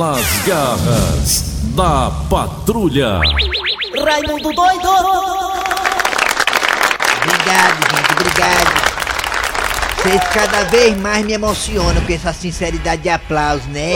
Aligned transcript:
Nas 0.00 0.24
garras 0.46 1.44
da 1.76 2.10
patrulha. 2.30 3.20
Raimundo 4.02 4.50
doido! 4.50 4.88
Obrigado, 7.18 7.76
gente, 7.90 8.12
obrigado. 8.12 8.70
Vocês 9.98 10.22
cada 10.32 10.64
vez 10.70 10.96
mais 10.96 11.22
me 11.26 11.34
emocionam 11.34 12.00
com 12.00 12.12
essa 12.14 12.32
sinceridade 12.32 13.02
de 13.02 13.10
aplauso, 13.10 13.68
né? 13.68 13.92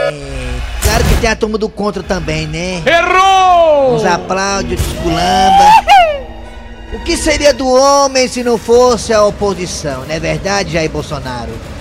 É, 0.00 0.58
claro 0.82 1.04
que 1.04 1.20
tem 1.20 1.30
a 1.30 1.36
turma 1.36 1.56
do 1.56 1.68
contra 1.68 2.02
também, 2.02 2.48
né? 2.48 2.82
Errou! 2.84 3.94
Uns 3.94 4.04
aplausos, 4.04 4.68
desculamba. 4.70 5.70
O 6.92 7.04
que 7.04 7.16
seria 7.16 7.54
do 7.54 7.68
homem 7.68 8.26
se 8.26 8.42
não 8.42 8.58
fosse 8.58 9.12
a 9.12 9.22
oposição, 9.22 10.04
não 10.06 10.12
é 10.12 10.18
verdade, 10.18 10.72
Jair 10.72 10.90
Bolsonaro? 10.90 11.75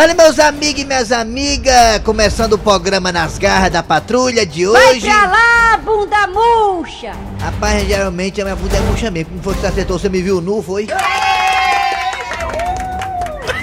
Olha, 0.00 0.14
meus 0.14 0.38
amigos 0.38 0.80
e 0.80 0.84
minhas 0.84 1.10
amigas, 1.10 1.98
começando 2.04 2.52
o 2.52 2.58
programa 2.58 3.10
Nas 3.10 3.36
Garras 3.36 3.72
da 3.72 3.82
Patrulha 3.82 4.46
de 4.46 4.64
Vai 4.64 4.92
hoje. 4.92 5.00
pra 5.00 5.26
lá, 5.26 5.76
bunda 5.78 6.24
murcha! 6.28 7.10
Rapaz, 7.40 7.84
geralmente 7.84 8.40
a 8.40 8.44
minha 8.44 8.54
bunda 8.54 8.76
é 8.76 8.80
murcha 8.82 9.10
mesmo. 9.10 9.30
Como 9.30 9.42
foi 9.42 9.54
que 9.54 9.60
você 9.60 9.66
acertou? 9.66 9.98
Você 9.98 10.08
me 10.08 10.22
viu 10.22 10.40
nu, 10.40 10.62
foi? 10.62 10.86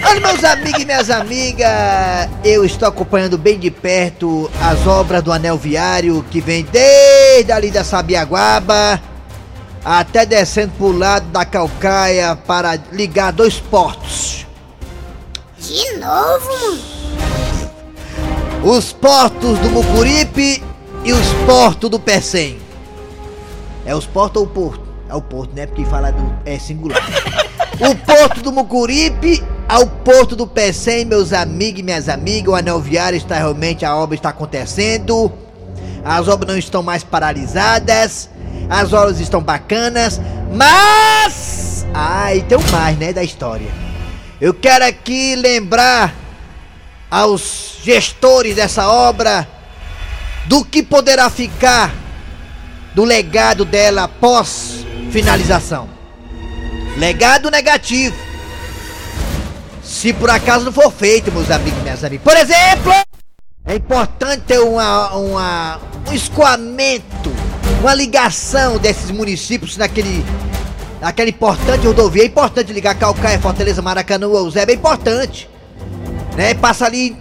Olha, 0.05 0.20
meus 0.20 0.43
amigos 0.43 0.81
e 0.81 0.85
minhas 0.85 1.09
amigas, 1.09 1.70
eu 2.43 2.65
estou 2.65 2.90
acompanhando 2.90 3.38
bem 3.38 3.57
de 3.57 3.71
perto 3.71 4.52
as 4.62 4.85
obras 4.85 5.23
do 5.23 5.31
anel 5.31 5.57
viário 5.57 6.21
que 6.29 6.41
vem 6.41 6.67
desde 6.70 7.54
ali 7.54 7.71
da 7.71 7.85
Sabiaguaba 7.85 9.02
até 9.85 10.26
descendo 10.26 10.73
pro 10.77 10.91
lado 10.91 11.27
da 11.27 11.45
Calcaia 11.45 12.35
para 12.35 12.77
ligar 12.91 13.31
dois 13.31 13.57
portos. 13.57 14.45
De 15.75 15.97
novo? 15.97 16.79
Os 18.63 18.93
portos 18.93 19.59
do 19.59 19.70
Mucuripe 19.70 20.63
e 21.04 21.12
os 21.12 21.27
portos 21.45 21.90
do 21.90 21.99
Pecém. 21.99 22.57
É 23.85 23.93
os 23.93 24.05
portos 24.05 24.41
ou 24.41 24.48
o 24.48 24.49
porto? 24.49 24.85
É 25.09 25.13
o 25.13 25.21
porto, 25.21 25.53
né? 25.53 25.65
Porque 25.65 25.84
fala 25.84 26.13
do. 26.13 26.34
É 26.46 26.57
singular. 26.57 27.03
o 27.77 27.93
porto 27.93 28.41
do 28.41 28.53
Mucuripe 28.53 29.43
ao 29.68 29.85
porto 29.85 30.34
do 30.34 30.48
Pecém, 30.48 31.03
meus 31.03 31.34
amigos 31.34 31.81
e 31.81 31.84
minhas 31.84 32.07
amigas. 32.07 32.53
O 32.53 32.55
anel 32.55 32.79
viário 32.79 33.18
está 33.18 33.35
realmente. 33.35 33.84
A 33.84 33.98
obra 33.98 34.15
está 34.15 34.29
acontecendo. 34.29 35.29
As 36.05 36.29
obras 36.29 36.53
não 36.53 36.57
estão 36.57 36.81
mais 36.81 37.03
paralisadas. 37.03 38.29
As 38.70 38.93
obras 38.93 39.20
estão 39.20 39.41
bacanas. 39.41 40.21
Mas. 40.53 41.85
Ah, 41.93 42.34
e 42.34 42.43
tem 42.43 42.57
um 42.57 42.71
mais, 42.71 42.98
né? 42.98 43.12
Da 43.12 43.26
história. 43.26 43.84
Eu 44.39 44.53
quero 44.53 44.83
aqui 44.83 45.35
lembrar 45.35 46.13
aos 47.09 47.77
gestores 47.81 48.55
dessa 48.55 48.89
obra 48.89 49.47
do 50.45 50.65
que 50.65 50.83
poderá 50.83 51.29
ficar 51.29 51.93
do 52.93 53.05
legado 53.05 53.63
dela 53.63 54.03
após 54.03 54.85
finalização. 55.11 55.89
Legado 56.97 57.49
negativo. 57.49 58.15
Se 59.81 60.11
por 60.11 60.29
acaso 60.29 60.65
não 60.65 60.71
for 60.71 60.91
feito, 60.91 61.31
meus 61.31 61.49
amigos 61.49 61.81
minhas 61.81 62.03
amigas. 62.03 62.23
Por 62.23 62.35
exemplo, 62.35 62.91
é 63.65 63.75
importante 63.75 64.44
ter 64.44 64.59
uma, 64.59 65.16
uma, 65.16 65.79
um 66.09 66.13
escoamento, 66.13 67.31
uma 67.79 67.94
ligação 67.94 68.78
desses 68.78 69.11
municípios 69.11 69.78
naquele, 69.78 70.25
naquela 71.06 71.29
importante 71.29 71.85
rodovia. 71.85 72.23
É 72.23 72.25
importante 72.25 72.73
ligar 72.73 72.95
Calcaia, 72.95 73.39
Fortaleza, 73.39 73.79
Maracanã, 73.79 74.25
Eusébio, 74.25 74.73
é 74.73 74.75
importante 74.75 75.47
né? 76.35 76.53
Passa 76.53 76.85
ali 76.85 77.16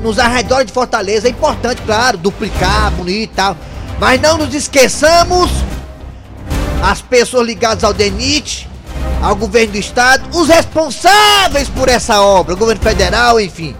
nos 0.00 0.18
arredores 0.18 0.66
de 0.66 0.72
Fortaleza, 0.72 1.28
é 1.28 1.30
importante, 1.30 1.80
claro, 1.82 2.18
duplicar, 2.18 2.90
bonito 2.92 3.32
e 3.32 3.34
tal. 3.34 3.56
Mas 3.98 4.20
não 4.20 4.38
nos 4.38 4.54
esqueçamos 4.54 5.50
as 6.82 7.00
pessoas 7.00 7.46
ligadas 7.46 7.84
ao 7.84 7.94
DENIT, 7.94 8.68
ao 9.22 9.36
governo 9.36 9.72
do 9.72 9.78
estado, 9.78 10.28
os 10.36 10.48
responsáveis 10.48 11.68
por 11.68 11.88
essa 11.88 12.20
obra, 12.20 12.54
o 12.54 12.56
governo 12.56 12.82
federal, 12.82 13.40
enfim. 13.40 13.74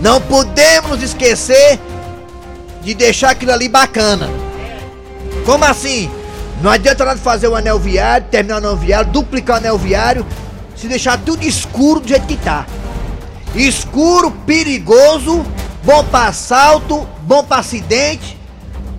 Não 0.00 0.20
podemos 0.20 1.02
esquecer 1.02 1.78
de 2.82 2.94
deixar 2.94 3.30
aquilo 3.30 3.52
ali 3.52 3.68
bacana. 3.68 4.28
Como 5.44 5.64
assim? 5.64 6.10
Não 6.62 6.70
adianta 6.70 7.04
nada 7.04 7.18
fazer 7.18 7.48
o 7.48 7.56
anel 7.56 7.78
viário, 7.78 8.26
terminar 8.30 8.56
o 8.56 8.58
anel 8.58 8.76
viário, 8.76 9.10
duplicar 9.10 9.56
o 9.56 9.58
anel 9.58 9.78
viário, 9.78 10.26
se 10.76 10.86
deixar 10.88 11.18
tudo 11.18 11.42
escuro 11.42 12.00
do 12.00 12.08
jeito 12.08 12.26
que 12.26 12.36
tá. 12.36 12.66
Escuro, 13.54 14.30
perigoso, 14.30 15.44
bom 15.82 16.04
pra 16.04 16.26
assalto, 16.26 17.08
bom 17.22 17.42
pra 17.42 17.58
acidente, 17.58 18.38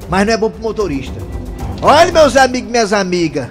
mas 0.09 0.25
não 0.25 0.33
é 0.33 0.37
bom 0.37 0.49
pro 0.49 0.61
motorista. 0.61 1.13
Olha, 1.83 2.11
meus 2.11 2.35
amigos 2.35 2.67
e 2.67 2.71
minhas 2.71 2.93
amigas, 2.93 3.47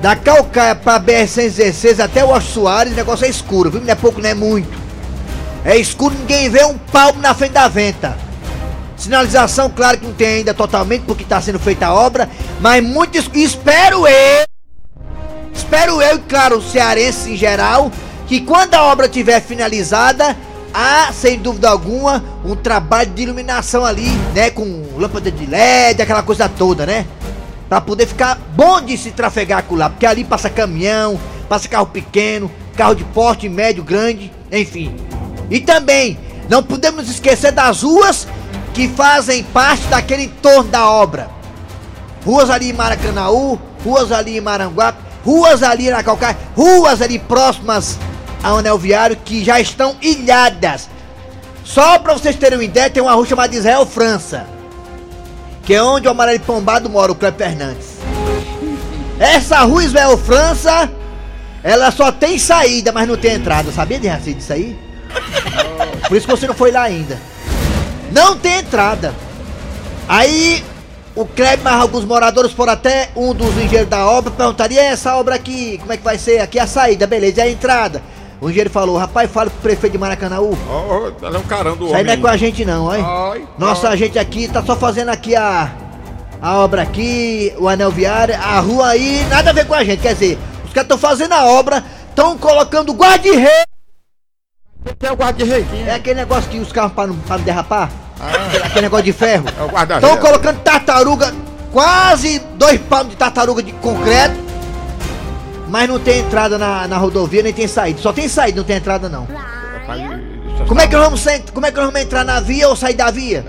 da 0.00 0.14
Calcaia 0.14 0.74
pra 0.74 1.00
BR-116 1.00 1.98
até 1.98 2.24
o 2.24 2.40
Soares, 2.40 2.92
o 2.92 2.96
negócio 2.96 3.26
é 3.26 3.28
escuro, 3.28 3.70
viu? 3.70 3.80
Não 3.80 3.90
é 3.90 3.94
pouco, 3.94 4.20
não 4.20 4.28
é 4.30 4.34
muito. 4.34 4.78
É 5.64 5.76
escuro, 5.76 6.14
ninguém 6.16 6.48
vê 6.48 6.64
um 6.64 6.78
palmo 6.78 7.20
na 7.20 7.34
frente 7.34 7.52
da 7.52 7.66
venta. 7.66 8.16
Sinalização, 9.02 9.68
claro 9.68 9.98
que 9.98 10.06
não 10.06 10.12
tem 10.12 10.28
ainda 10.28 10.54
totalmente, 10.54 11.02
porque 11.02 11.24
tá 11.24 11.40
sendo 11.40 11.58
feita 11.58 11.86
a 11.86 11.92
obra, 11.92 12.30
mas 12.60 12.84
muito. 12.84 13.18
Espero 13.34 14.06
eu, 14.06 14.46
espero 15.52 16.00
eu 16.00 16.18
e, 16.18 16.20
claro, 16.20 16.58
os 16.58 16.70
cearenses 16.70 17.26
em 17.26 17.36
geral, 17.36 17.90
que 18.28 18.42
quando 18.42 18.74
a 18.74 18.82
obra 18.84 19.06
estiver 19.06 19.40
finalizada, 19.42 20.36
há, 20.72 21.12
sem 21.12 21.36
dúvida 21.36 21.68
alguma, 21.68 22.22
um 22.44 22.54
trabalho 22.54 23.10
de 23.10 23.22
iluminação 23.22 23.84
ali, 23.84 24.08
né? 24.36 24.50
Com 24.50 24.84
lâmpada 24.96 25.32
de 25.32 25.46
LED, 25.46 26.00
aquela 26.00 26.22
coisa 26.22 26.48
toda, 26.48 26.86
né? 26.86 27.04
Pra 27.68 27.80
poder 27.80 28.06
ficar 28.06 28.38
bom 28.54 28.80
de 28.80 28.96
se 28.96 29.10
trafegar 29.10 29.64
com 29.64 29.74
lá, 29.74 29.90
porque 29.90 30.06
ali 30.06 30.22
passa 30.22 30.48
caminhão, 30.48 31.18
passa 31.48 31.68
carro 31.68 31.86
pequeno, 31.86 32.48
carro 32.76 32.94
de 32.94 33.02
porte 33.02 33.48
médio, 33.48 33.82
grande, 33.82 34.30
enfim. 34.52 34.94
E 35.50 35.58
também, 35.58 36.16
não 36.48 36.62
podemos 36.62 37.10
esquecer 37.10 37.50
das 37.50 37.82
ruas 37.82 38.28
que 38.72 38.88
fazem 38.88 39.42
parte 39.42 39.86
daquele 39.86 40.24
entorno 40.24 40.70
da 40.70 40.88
obra. 40.88 41.28
Ruas 42.24 42.50
ali 42.50 42.70
em 42.70 42.72
Maracanaú, 42.72 43.60
ruas 43.84 44.12
ali 44.12 44.38
em 44.38 44.40
Maranguape, 44.40 45.02
ruas 45.24 45.62
ali 45.62 45.90
na 45.90 46.02
Calcaia, 46.02 46.36
ruas 46.56 47.02
ali 47.02 47.18
próximas 47.18 47.98
ao 48.42 48.58
anel 48.58 48.78
viário 48.78 49.16
que 49.16 49.44
já 49.44 49.60
estão 49.60 49.96
ilhadas. 50.00 50.88
Só 51.64 51.98
pra 51.98 52.12
vocês 52.12 52.36
terem 52.36 52.58
uma 52.58 52.64
ideia, 52.64 52.90
tem 52.90 53.02
uma 53.02 53.12
rua 53.12 53.26
chamada 53.26 53.54
Israel 53.54 53.86
França, 53.86 54.46
que 55.64 55.74
é 55.74 55.82
onde 55.82 56.08
o 56.08 56.10
amarelo 56.10 56.40
pombado 56.40 56.90
mora, 56.90 57.12
o 57.12 57.14
Cleber 57.14 57.48
Fernandes. 57.48 57.98
Essa 59.18 59.60
rua 59.60 59.84
Israel 59.84 60.18
França, 60.18 60.90
ela 61.62 61.90
só 61.92 62.10
tem 62.10 62.38
saída, 62.38 62.90
mas 62.90 63.06
não 63.06 63.16
tem 63.16 63.34
entrada. 63.34 63.70
Sabia 63.70 63.98
de 64.00 64.08
Raci 64.08 64.34
disso 64.34 64.52
aí? 64.52 64.76
Por 66.08 66.16
isso 66.16 66.26
que 66.26 66.32
você 66.32 66.46
não 66.46 66.54
foi 66.54 66.72
lá 66.72 66.82
ainda. 66.82 67.18
Não 68.12 68.36
tem 68.36 68.58
entrada. 68.58 69.14
Aí 70.06 70.62
o 71.14 71.24
Kleber, 71.24 71.62
mais 71.62 71.80
alguns 71.80 72.04
moradores 72.04 72.52
foram 72.52 72.72
até 72.72 73.10
um 73.16 73.34
dos 73.34 73.54
engenheiros 73.56 73.88
da 73.88 74.06
obra, 74.06 74.30
perguntaria 74.30 74.82
essa 74.82 75.16
obra 75.16 75.34
aqui, 75.34 75.78
como 75.78 75.92
é 75.92 75.96
que 75.96 76.04
vai 76.04 76.18
ser? 76.18 76.40
Aqui 76.40 76.58
é 76.58 76.62
a 76.62 76.66
saída, 76.66 77.06
beleza, 77.06 77.40
e 77.40 77.42
a 77.42 77.50
entrada? 77.50 78.02
O 78.40 78.46
engenheiro 78.48 78.70
falou, 78.70 78.96
rapaz, 78.96 79.30
fala 79.30 79.50
pro 79.50 79.60
prefeito 79.60 79.92
de 79.92 79.98
Maracanãú. 79.98 80.56
Ó, 80.68 80.72
ó, 80.72 81.26
ela 81.26 81.36
é 81.36 81.38
um 81.38 81.44
caramba 81.44 81.76
do 81.76 81.84
Isso 81.86 81.94
aí 81.94 82.00
homem. 82.00 82.04
não 82.06 82.12
é 82.12 82.16
com 82.16 82.26
a 82.26 82.36
gente 82.36 82.64
não, 82.64 82.84
olha. 82.86 83.04
Ai, 83.04 83.46
Nossa 83.56 83.90
ai. 83.90 83.96
gente 83.96 84.18
aqui 84.18 84.48
tá 84.48 84.62
só 84.62 84.74
fazendo 84.74 85.10
aqui 85.10 85.36
a, 85.36 85.70
a 86.40 86.56
obra 86.56 86.82
aqui, 86.82 87.54
o 87.58 87.68
anel 87.68 87.90
viário, 87.90 88.34
a 88.34 88.58
rua 88.58 88.88
aí, 88.88 89.24
nada 89.30 89.50
a 89.50 89.52
ver 89.52 89.66
com 89.66 89.74
a 89.74 89.84
gente. 89.84 90.00
Quer 90.00 90.14
dizer, 90.14 90.38
os 90.64 90.72
caras 90.72 90.86
estão 90.86 90.98
fazendo 90.98 91.32
a 91.32 91.44
obra, 91.44 91.84
estão 92.08 92.36
colocando 92.36 92.92
guarda-rei. 92.92 93.64
Tem 94.98 95.10
o 95.10 95.14
guarda-rei. 95.14 95.64
É 95.86 95.94
aquele 95.94 96.16
negócio 96.16 96.50
que 96.50 96.58
os 96.58 96.72
carros 96.72 96.92
para 96.92 97.06
não, 97.08 97.16
pra 97.16 97.38
não 97.38 97.44
derrapar. 97.44 97.90
Ah. 98.22 98.66
Aquele, 98.66 98.82
negócio 98.82 99.04
de 99.04 99.12
ferro. 99.12 99.44
É. 99.48 99.94
Estão 99.96 100.16
colocando 100.18 100.60
tartaruga, 100.60 101.34
quase 101.72 102.38
dois 102.56 102.80
palmos 102.80 103.10
de 103.10 103.16
tartaruga 103.16 103.62
de 103.62 103.72
concreto. 103.72 104.40
Mas 105.68 105.88
não 105.88 105.98
tem 105.98 106.20
entrada 106.20 106.58
na, 106.58 106.86
na 106.86 106.98
rodovia, 106.98 107.42
nem 107.42 107.52
tem 107.52 107.66
saída. 107.66 108.00
Só 108.00 108.12
tem 108.12 108.28
saída, 108.28 108.58
não 108.58 108.64
tem 108.64 108.76
entrada 108.76 109.08
não. 109.08 109.26
Como 110.68 110.80
é 110.80 110.86
que 110.86 110.94
nós 110.94 111.04
vamos, 111.04 111.20
sair- 111.20 111.42
como 111.52 111.66
é 111.66 111.70
que 111.70 111.76
nós 111.76 111.86
vamos 111.86 112.00
entrar 112.00 112.24
na 112.24 112.38
via 112.40 112.68
ou 112.68 112.76
sair 112.76 112.94
da 112.94 113.10
via? 113.10 113.44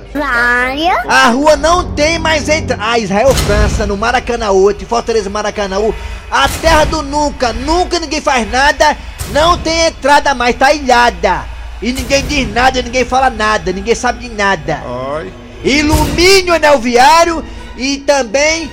A 1.08 1.28
rua 1.30 1.56
não 1.56 1.92
tem 1.92 2.18
mais 2.18 2.48
entrada. 2.50 2.82
Ah, 2.84 2.98
Israel 2.98 3.34
França, 3.36 3.86
no 3.86 3.96
Maracanã 3.98 4.50
8, 4.52 4.86
Fortaleza 4.86 5.30
Maracanãú. 5.30 5.94
A 6.32 6.48
terra 6.50 6.86
do 6.86 7.04
nunca, 7.04 7.54
nunca 7.54 8.00
ninguém 8.00 8.22
faz 8.22 8.50
nada. 8.50 8.98
Não 9.32 9.58
tem 9.58 9.88
entrada 9.88 10.34
mais, 10.34 10.56
tá 10.56 10.74
ilhada. 10.74 11.44
E 11.84 11.92
ninguém 11.92 12.24
diz 12.26 12.52
nada, 12.54 12.82
ninguém 12.82 13.04
fala 13.04 13.30
nada, 13.30 13.74
ninguém 13.74 13.94
sabe 13.94 14.28
de 14.30 14.34
nada. 14.34 14.82
Ai, 15.18 15.30
Ilumine 15.66 16.50
o 16.52 16.54
anel 16.54 16.80
viário 16.80 17.44
e 17.78 17.98
também 17.98 18.72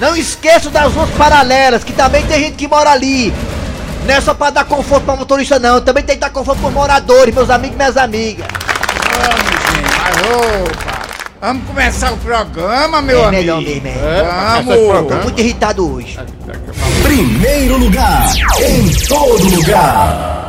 não 0.00 0.16
esqueça 0.16 0.70
das 0.70 0.90
ruas 0.92 1.10
paralelas, 1.10 1.84
que 1.84 1.92
também 1.92 2.24
tem 2.24 2.40
gente 2.44 2.54
que 2.56 2.66
mora 2.66 2.90
ali. 2.90 3.32
Não 4.06 4.14
é 4.14 4.20
só 4.22 4.32
pra 4.32 4.48
dar 4.50 4.64
conforto 4.64 5.04
pra 5.04 5.16
motorista 5.16 5.58
não, 5.58 5.80
também 5.82 6.02
tem 6.02 6.14
que 6.16 6.20
dar 6.22 6.30
conforto 6.30 6.60
pros 6.60 6.72
moradores, 6.72 7.34
meus 7.34 7.50
amigos 7.50 7.74
e 7.74 7.78
minhas 7.78 7.96
amigas. 7.98 8.46
Mas, 8.48 10.16
opa, 10.30 11.02
vamos 11.40 11.66
começar 11.66 12.12
o 12.12 12.16
programa, 12.16 13.02
meu 13.02 13.18
É 13.18 13.24
amigo. 13.24 13.32
melhor 13.42 13.60
mesmo, 13.60 13.86
é. 13.88 14.62
Vamos. 14.64 15.08
Tô 15.08 15.14
muito 15.24 15.38
irritado 15.40 15.94
hoje. 15.94 16.18
Primeiro 17.02 17.76
lugar, 17.78 18.32
em 18.62 18.90
todo 19.06 19.44
lugar. 19.56 20.45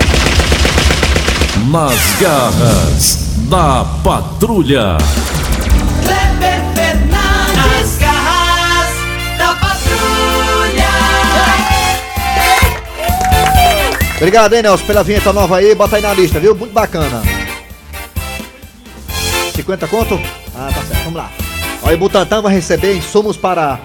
Nas 1.71 1.99
garras 2.21 3.27
da 3.49 3.83
patrulha. 4.01 4.97
Kleber 6.01 6.61
Fernandes, 6.73 7.81
as 7.81 7.97
garras 7.97 8.89
da 9.37 9.53
patrulha. 9.55 10.87
Obrigado, 14.15 14.53
hein, 14.53 14.61
Nelson, 14.61 14.85
pela 14.85 15.03
vinheta 15.03 15.33
nova 15.33 15.57
aí. 15.57 15.75
Bota 15.75 15.97
aí 15.97 16.01
na 16.01 16.13
lista, 16.13 16.39
viu? 16.39 16.55
Muito 16.55 16.71
bacana. 16.71 17.21
50 19.53 19.87
conto? 19.87 20.17
Ah, 20.55 20.69
tá 20.73 20.81
certo. 20.83 21.03
Vamos 21.03 21.17
lá. 21.17 21.29
Olha, 21.83 21.95
o 21.95 21.99
Butantan 21.99 22.41
vai 22.41 22.53
receber 22.53 22.95
insumos 22.95 23.35
para 23.35 23.77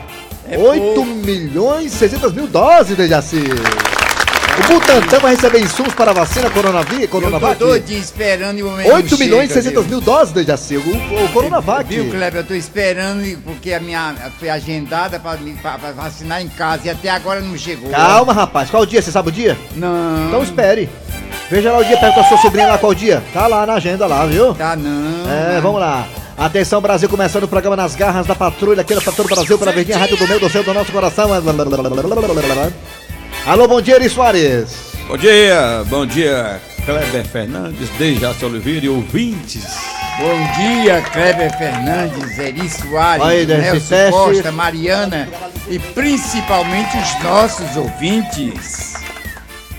8 0.56 1.04
milhões 1.04 1.92
e 1.92 1.96
600 1.96 2.32
mil 2.32 2.46
doses, 2.46 2.96
Dejaci. 2.96 3.42
O 4.58 4.72
Butantan 4.74 5.18
vai 5.18 5.34
receber 5.34 5.60
insumos 5.60 5.94
para 5.94 6.10
a 6.10 6.14
vacina 6.14 6.50
Coronavac. 6.50 6.94
Eu 6.94 7.00
tô 7.08 7.08
Coronavac. 7.08 7.58
doidinho 7.58 8.00
esperando 8.00 8.58
e 8.58 8.62
o 8.62 8.70
momento 8.70 8.92
8 8.92 9.18
milhões 9.18 9.44
e 9.50 9.54
chega, 9.54 9.62
600 9.62 9.84
viu? 9.84 9.90
mil 9.96 10.00
doses, 10.00 10.32
Dejaci. 10.34 10.76
O, 10.76 11.24
o 11.24 11.28
Coronavac. 11.32 11.88
Viu, 11.88 12.10
Kleber? 12.10 12.40
Eu 12.42 12.46
tô 12.46 12.54
esperando 12.54 13.22
porque 13.44 13.72
a 13.72 13.80
minha 13.80 14.14
foi 14.38 14.50
agendada 14.50 15.18
pra 15.18 15.36
vacinar 15.96 16.42
em 16.42 16.48
casa 16.48 16.82
e 16.84 16.90
até 16.90 17.08
agora 17.08 17.40
não 17.40 17.56
chegou. 17.56 17.90
Calma, 17.90 18.32
rapaz. 18.34 18.68
Qual 18.68 18.82
o 18.82 18.86
dia? 18.86 19.00
Você 19.00 19.10
sabe 19.10 19.30
o 19.30 19.32
dia? 19.32 19.56
Não. 19.74 20.26
Então 20.28 20.42
espere. 20.42 20.88
Veja 21.50 21.72
lá 21.72 21.78
o 21.78 21.84
dia, 21.84 21.96
perto 21.96 22.16
da 22.16 22.24
sua 22.24 22.38
sobrinha 22.38 22.66
lá 22.68 22.78
qual 22.78 22.94
dia. 22.94 23.22
Tá 23.32 23.46
lá 23.46 23.64
na 23.66 23.74
agenda 23.74 24.06
lá, 24.06 24.26
viu? 24.26 24.54
Tá 24.54 24.76
não. 24.76 25.30
É, 25.30 25.60
vamos 25.60 25.80
lá. 25.80 26.06
Atenção, 26.36 26.80
Brasil, 26.80 27.08
começando 27.08 27.44
o 27.44 27.48
programa 27.48 27.76
nas 27.76 27.94
garras 27.94 28.26
da 28.26 28.34
patrulha 28.34 28.80
aqui 28.80 28.94
no 28.94 29.02
Patrulha 29.02 29.34
Brasil, 29.34 29.58
pela 29.58 29.70
Verdinha 29.70 29.98
Rádio 29.98 30.16
do 30.16 30.26
Meio 30.26 30.40
do 30.40 30.48
Céu 30.50 30.64
do 30.64 30.72
Nosso 30.74 30.90
Coração. 30.90 31.28
Alô, 33.44 33.66
bom 33.66 33.80
dia, 33.80 33.96
Eri 33.96 34.08
Soares. 34.08 34.92
Bom 35.08 35.16
dia, 35.16 35.82
bom 35.88 36.06
dia, 36.06 36.60
Kleber 36.84 37.24
Fernandes, 37.26 37.88
Dejaci 37.98 38.44
Oliveira 38.44 38.86
e 38.86 38.88
ouvintes. 38.88 39.64
Bom 40.16 40.38
dia, 40.56 41.02
Kleber 41.12 41.58
Fernandes, 41.58 42.38
Eri 42.38 42.68
Soares, 42.68 43.26
Aí, 43.26 43.44
desse 43.44 43.62
Nelson 43.62 43.88
teste. 43.88 44.12
Costa, 44.12 44.52
Mariana 44.52 45.28
e 45.68 45.76
principalmente 45.78 46.96
os 46.96 47.24
nossos 47.24 47.76
ouvintes. 47.76 48.94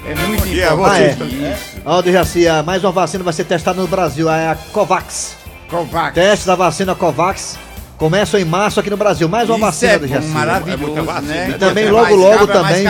É 0.06 0.14
muito 0.28 0.44
dia, 0.44 0.74
importante 0.74 1.24
isso. 1.24 1.82
Ó, 1.86 2.02
Dejaci, 2.02 2.46
ah, 2.46 2.62
mais 2.64 2.84
uma 2.84 2.92
vacina 2.92 3.24
vai 3.24 3.32
ser 3.32 3.46
testada 3.46 3.80
no 3.80 3.88
Brasil, 3.88 4.30
é 4.30 4.50
a 4.50 4.56
Covax. 4.74 5.38
Covax. 5.70 6.14
Testes 6.14 6.46
da 6.46 6.56
vacina 6.56 6.94
Covax 6.94 7.58
começam 8.04 8.38
em 8.38 8.44
março 8.44 8.82
aqui 8.82 8.90
no 8.90 8.98
Brasil. 8.98 9.30
Mais 9.30 9.48
uma 9.48 9.56
Isso 9.56 9.66
vacina, 9.66 9.94
é 9.94 10.00
Dejaci. 10.00 10.28
maravilhoso, 10.28 10.98
É 10.98 11.02
vacina, 11.02 11.34
né? 11.34 11.50
E 11.52 11.54
também 11.54 11.86
É 11.86 11.90
logo 11.92 12.04
mais 12.04 12.16
logo 12.18 12.48
também. 12.48 12.86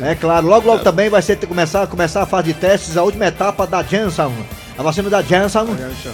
É 0.00 0.14
claro, 0.14 0.46
logo 0.46 0.68
logo 0.68 0.84
também 0.84 1.10
vai 1.10 1.20
ser 1.20 1.34
começar 1.48 1.84
começar 1.88 2.22
a 2.22 2.26
fase 2.26 2.44
de 2.44 2.54
testes 2.54 2.96
a 2.96 3.02
última 3.02 3.26
etapa 3.26 3.66
da 3.66 3.82
Janssen. 3.82 4.30
A 4.78 4.82
vacina 4.84 5.10
da 5.10 5.20
Janssen, 5.20 5.66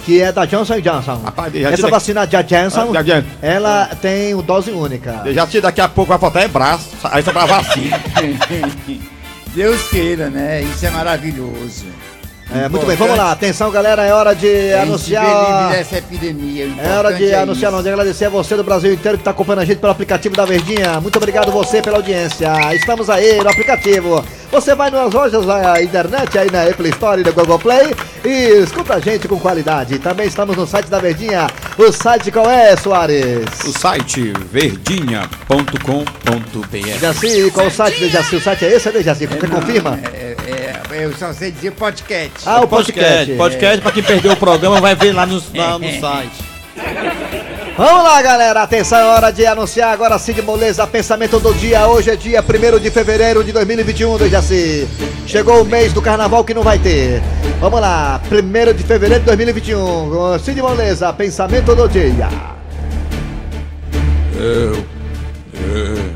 que 0.03 0.19
é 0.19 0.31
da 0.31 0.45
Johnson 0.45 0.81
Johnson. 0.81 1.21
Rapaz, 1.23 1.53
já 1.53 1.69
Essa 1.69 1.89
vacina 1.89 2.25
da 2.25 2.41
Janssen, 2.41 2.81
Ah, 2.89 2.91
da 2.91 3.03
Janssen. 3.03 3.31
ela 3.39 3.85
tem 4.01 4.33
o 4.33 4.41
dose 4.41 4.71
única. 4.71 5.11
Dejaci 5.23 5.61
daqui 5.61 5.79
a 5.81 5.87
pouco 5.87 6.09
vai 6.09 6.17
faltar 6.17 6.41
é 6.43 6.47
braço, 6.47 6.89
aí 7.03 7.21
só 7.21 7.31
pra 7.31 7.45
vacina. 7.45 8.01
Deus 9.53 9.81
queira, 9.89 10.27
né? 10.31 10.63
Isso 10.63 10.87
é 10.87 10.89
maravilhoso. 10.89 11.85
É, 12.53 12.67
muito 12.67 12.85
bem, 12.85 12.95
vamos 12.95 13.15
lá. 13.15 13.31
Atenção, 13.31 13.69
galera, 13.69 14.03
é 14.03 14.11
hora 14.11 14.33
de 14.33 14.73
anunciar. 14.73 15.69
dessa 15.71 15.97
epidemia. 15.99 16.67
É 16.77 16.97
hora 16.97 17.13
de 17.13 17.25
é 17.25 17.35
anunciar, 17.35 17.71
não, 17.71 17.83
de 17.83 17.89
agradecer 17.89 18.25
a 18.25 18.29
você 18.29 18.55
do 18.55 18.63
Brasil 18.63 18.91
inteiro 18.91 19.17
que 19.17 19.21
está 19.21 19.31
acompanhando 19.31 19.61
a 19.61 19.65
gente 19.65 19.77
pelo 19.77 19.91
aplicativo 19.91 20.35
da 20.35 20.45
Verdinha. 20.45 20.99
Muito 20.99 21.17
obrigado 21.17 21.51
você 21.51 21.81
pela 21.81 21.97
audiência. 21.97 22.49
Estamos 22.73 23.09
aí 23.09 23.37
no 23.37 23.49
aplicativo. 23.49 24.25
Você 24.51 24.73
vai 24.73 24.89
nas 24.89 25.13
lojas 25.13 25.45
da 25.45 25.81
internet, 25.81 26.37
aí 26.37 26.49
na 26.51 26.63
Apple 26.63 26.89
Store 26.89 27.21
e 27.21 27.23
no 27.23 27.31
Google 27.31 27.59
Play 27.59 27.93
e 28.25 28.63
escuta 28.63 28.95
a 28.95 28.99
gente 28.99 29.27
com 29.27 29.39
qualidade. 29.39 29.99
Também 29.99 30.27
estamos 30.27 30.57
no 30.57 30.65
site 30.65 30.87
da 30.87 30.99
Verdinha. 30.99 31.47
O 31.77 31.91
site 31.91 32.31
qual 32.31 32.49
é, 32.49 32.75
Soares? 32.75 33.45
O 33.65 33.71
site 33.77 34.33
verdinha.com.br 34.51 35.79
Dejaci, 36.71 37.51
qual 37.51 37.67
o 37.67 37.71
site, 37.71 37.99
Dejaci? 37.99 38.35
O 38.37 38.41
site 38.41 38.65
é 38.65 38.75
esse, 38.75 38.89
é 38.89 38.91
Dejaci? 38.91 39.27
Você 39.27 39.47
confirma? 39.47 39.99
É, 40.03 40.35
é, 40.47 41.05
eu 41.05 41.13
só 41.15 41.31
sei 41.31 41.51
dizer 41.51 41.71
podcast. 41.71 42.39
Ah, 42.45 42.61
o 42.61 42.67
podcast. 42.67 43.31
Podcast, 43.33 43.81
pra 43.81 43.91
quem 43.91 44.03
perdeu 44.03 44.31
o 44.31 44.37
programa, 44.37 44.81
vai 44.81 44.95
ver 44.95 45.13
lá 45.13 45.27
no, 45.27 45.41
lá 45.53 45.77
no 45.77 45.99
site. 45.99 46.49
Vamos 47.79 48.03
lá, 48.03 48.21
galera. 48.21 48.61
Atenção, 48.61 48.99
é 48.99 49.05
hora 49.05 49.31
de 49.31 49.45
anunciar 49.45 49.93
agora 49.93 50.19
Cid 50.19 50.41
Moleza, 50.41 50.85
pensamento 50.85 51.39
do 51.39 51.53
dia. 51.53 51.87
Hoje 51.87 52.09
é 52.09 52.15
dia 52.17 52.43
1 52.43 52.77
de 52.77 52.91
fevereiro 52.91 53.41
de 53.41 53.53
2021, 53.53 54.17
do 54.17 54.27
Jaci. 54.27 54.85
Chegou 55.25 55.61
o 55.61 55.65
mês 55.65 55.93
do 55.93 56.01
carnaval 56.01 56.43
que 56.43 56.53
não 56.53 56.61
vai 56.61 56.77
ter. 56.77 57.21
Vamos 57.61 57.79
lá, 57.79 58.19
1 58.29 58.73
de 58.73 58.83
fevereiro 58.83 59.21
de 59.21 59.27
2021. 59.27 60.09
com 60.09 60.39
Cid 60.39 60.61
Moleza, 60.61 61.13
pensamento 61.13 61.73
do 61.73 61.87
dia. 61.87 62.27
Eu. 64.35 64.73
eu 65.53 66.13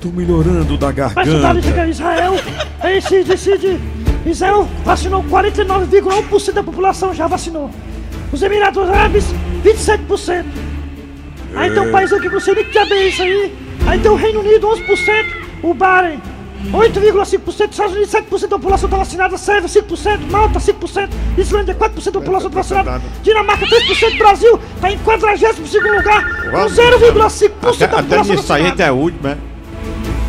tô 0.00 0.10
melhorando 0.10 0.78
da 0.78 0.92
Mas 0.92 1.12
tá 1.12 1.24
dizendo 1.24 1.60
que 1.60 1.72
garganta. 1.72 1.80
é 1.80 1.90
Israel, 1.90 2.34
ei 2.84 3.00
Cid, 3.00 3.36
Cid, 3.36 3.80
Israel 4.24 4.68
vacinou 4.84 5.24
49,1% 5.24 6.52
da 6.52 6.62
população 6.62 7.12
já 7.12 7.26
vacinou. 7.26 7.68
Os 8.32 8.40
Emirados 8.40 8.88
Árabes, 8.88 9.24
27%. 9.64 10.44
Aí 11.54 11.70
tem 11.70 11.80
um 11.80 11.92
país 11.92 12.12
aqui 12.12 12.28
que 12.28 12.34
não 12.34 12.40
sei 12.40 12.54
nem 12.54 12.64
que 12.64 12.70
diabo 12.70 12.94
é 12.94 13.08
isso 13.08 13.22
aí. 13.22 13.54
Aí 13.86 13.98
tem 13.98 14.10
o 14.10 14.14
Reino 14.14 14.40
Unido, 14.40 14.66
11%. 14.68 15.42
O 15.62 15.74
Bahrein, 15.74 16.20
8,5%. 16.72 17.70
Estados 17.70 17.92
Unidos, 17.92 18.10
7% 18.10 18.48
da 18.48 18.58
população 18.58 18.86
está 18.86 18.96
vacinada. 18.96 19.38
Sérvia, 19.38 19.82
5%. 19.82 20.30
Malta, 20.30 20.58
5%. 20.58 21.08
Islândia, 21.36 21.74
4% 21.74 22.04
da 22.04 22.20
população 22.20 22.48
está 22.48 22.62
vacinada. 22.62 23.02
Dinamarca, 23.22 23.66
3%. 23.66 24.18
Brasil 24.18 24.60
está 24.74 24.90
em 24.90 24.98
42 24.98 25.72
lugar, 25.74 26.24
com 26.50 26.56
0,5% 26.66 27.50
da 27.60 27.68
Até, 27.68 27.84
até 27.84 28.02
população 28.02 28.34
nisso 28.34 28.52
aí 28.52 28.74
é 28.78 28.92
último, 28.92 29.22
né? 29.28 29.38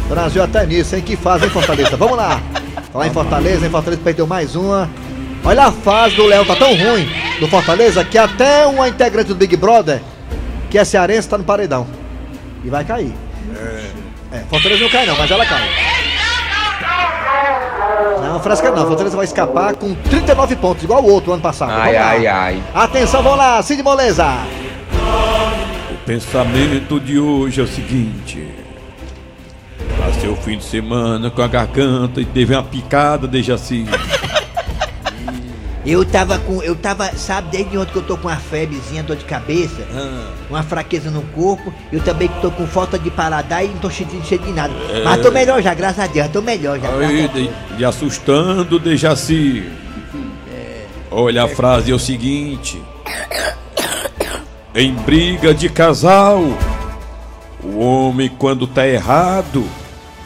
Brasil 0.09 0.43
até 0.43 0.65
nisso, 0.65 0.95
hein? 0.95 1.01
Que 1.01 1.15
fase, 1.15 1.45
hein, 1.45 1.49
Fortaleza? 1.49 1.97
Vamos 1.97 2.17
lá. 2.17 2.41
Falar 2.91 3.07
em 3.07 3.11
Fortaleza, 3.13 3.65
hein? 3.65 3.71
Fortaleza 3.71 4.01
perdeu 4.03 4.27
mais 4.27 4.55
uma. 4.55 4.89
Olha 5.45 5.65
a 5.65 5.71
fase 5.71 6.15
do 6.15 6.25
Léo, 6.25 6.45
tá 6.45 6.55
tão 6.55 6.69
ruim 6.69 7.09
do 7.39 7.47
Fortaleza 7.47 8.03
que 8.05 8.17
até 8.17 8.65
uma 8.65 8.87
integrante 8.87 9.27
do 9.27 9.35
Big 9.35 9.57
Brother, 9.57 10.01
que 10.69 10.77
é 10.77 10.85
cearense, 10.85 11.27
tá 11.27 11.37
no 11.37 11.43
paredão. 11.43 11.85
E 12.63 12.69
vai 12.69 12.85
cair. 12.85 13.13
É, 14.31 14.39
Fortaleza 14.49 14.81
não 14.81 14.89
cai 14.89 15.05
não, 15.05 15.17
mas 15.17 15.29
ela 15.29 15.45
cai. 15.45 15.69
Não, 18.21 18.39
fresca 18.39 18.71
não, 18.71 18.87
Fortaleza 18.87 19.15
vai 19.15 19.25
escapar 19.25 19.75
com 19.75 19.93
39 19.93 20.55
pontos, 20.55 20.83
igual 20.83 21.03
o 21.03 21.11
outro 21.11 21.33
ano 21.33 21.41
passado. 21.41 21.71
Ai, 21.71 21.95
ai, 21.95 22.25
ai. 22.25 22.63
Atenção, 22.73 23.21
vamos 23.21 23.37
lá, 23.37 23.61
Cid 23.61 23.83
Moleza. 23.83 24.25
O 25.91 26.05
pensamento 26.05 26.99
de 26.99 27.19
hoje 27.19 27.59
é 27.61 27.63
o 27.63 27.67
seguinte. 27.67 28.47
Passei 29.97 30.29
o 30.29 30.35
fim 30.35 30.57
de 30.57 30.63
semana 30.63 31.29
com 31.29 31.41
a 31.41 31.47
garganta 31.47 32.21
e 32.21 32.25
teve 32.25 32.55
uma 32.55 32.63
picada, 32.63 33.27
Dejaci. 33.27 33.85
Eu 35.85 36.05
tava 36.05 36.39
com. 36.39 36.63
Eu 36.63 36.75
tava, 36.75 37.11
sabe, 37.17 37.49
desde 37.51 37.77
ontem 37.77 37.91
que 37.91 37.97
eu 37.97 38.03
tô 38.03 38.17
com 38.17 38.27
uma 38.29 38.37
febrezinha, 38.37 39.03
dor 39.03 39.17
de 39.17 39.25
cabeça, 39.25 39.81
Ah. 39.93 40.27
uma 40.49 40.63
fraqueza 40.63 41.11
no 41.11 41.21
corpo, 41.21 41.73
eu 41.91 41.99
também 42.01 42.29
tô 42.41 42.49
com 42.51 42.65
falta 42.65 42.97
de 42.97 43.11
paladar 43.11 43.65
e 43.65 43.67
não 43.67 43.77
tô 43.79 43.89
sentindo 43.89 44.25
cheio 44.25 44.41
de 44.41 44.51
nada. 44.51 44.73
Mas 45.03 45.21
tô 45.21 45.29
melhor 45.31 45.61
já, 45.61 45.73
graças 45.73 45.99
a 45.99 46.07
Deus, 46.07 46.29
tô 46.29 46.41
melhor 46.41 46.79
já. 46.79 46.87
Aí, 46.89 47.27
de, 47.27 47.49
de 47.77 47.83
assustando, 47.85 48.79
Dejaci. 48.79 49.69
Olha, 51.11 51.43
a 51.43 51.47
frase 51.47 51.91
é 51.91 51.93
o 51.93 51.99
seguinte. 51.99 52.81
Em 54.73 54.91
briga 54.93 55.53
de 55.53 55.69
casal, 55.69 56.41
o 57.63 57.77
homem 57.79 58.29
quando 58.39 58.65
tá 58.65 58.87
errado, 58.87 59.63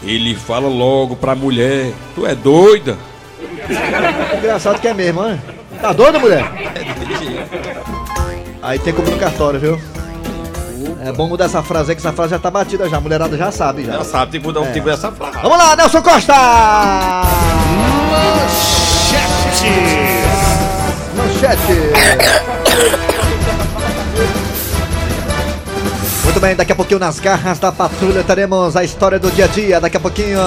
ele 0.01 0.33
fala 0.35 0.69
logo 0.69 1.15
pra 1.17 1.35
mulher, 1.35 1.91
tu 2.15 2.25
é 2.25 2.33
doida? 2.33 2.97
Engraçado 4.37 4.79
que 4.79 4.87
é 4.87 4.93
mesmo, 4.93 5.23
né? 5.23 5.39
Tá 5.81 5.93
doida, 5.93 6.19
mulher? 6.19 6.45
Aí 8.61 8.79
tem 8.79 8.93
como 8.93 9.09
no 9.09 9.17
cartório, 9.17 9.59
viu? 9.59 9.81
É 11.05 11.11
bom 11.11 11.27
mudar 11.27 11.45
essa 11.45 11.61
frase 11.61 11.91
aí, 11.91 11.95
que 11.95 12.01
essa 12.01 12.11
frase 12.11 12.31
já 12.31 12.39
tá 12.39 12.49
batida 12.49 12.89
já. 12.89 12.97
A 12.97 13.01
mulherada 13.01 13.37
já 13.37 13.51
sabe 13.51 13.85
já. 13.85 13.93
Já 13.93 14.03
sabe, 14.03 14.31
tem 14.31 14.41
que 14.41 14.47
mudar 14.47 14.61
um 14.61 14.71
tipo 14.71 14.87
dessa 14.87 15.11
frase. 15.11 15.37
Vamos 15.41 15.57
lá, 15.57 15.75
Nelson 15.75 16.01
Costa! 16.01 16.33
Manchete! 21.15 22.77
Muito 26.23 26.39
bem, 26.41 26.55
daqui 26.55 26.71
a 26.71 26.75
pouquinho 26.75 26.99
nas 26.99 27.19
garras 27.19 27.57
da 27.57 27.71
patrulha 27.71 28.23
teremos 28.23 28.75
a 28.75 28.83
história 28.83 29.17
do 29.17 29.31
dia 29.31 29.45
a 29.45 29.47
dia. 29.47 29.79
Daqui 29.79 29.97
a 29.97 29.99
pouquinho 29.99 30.39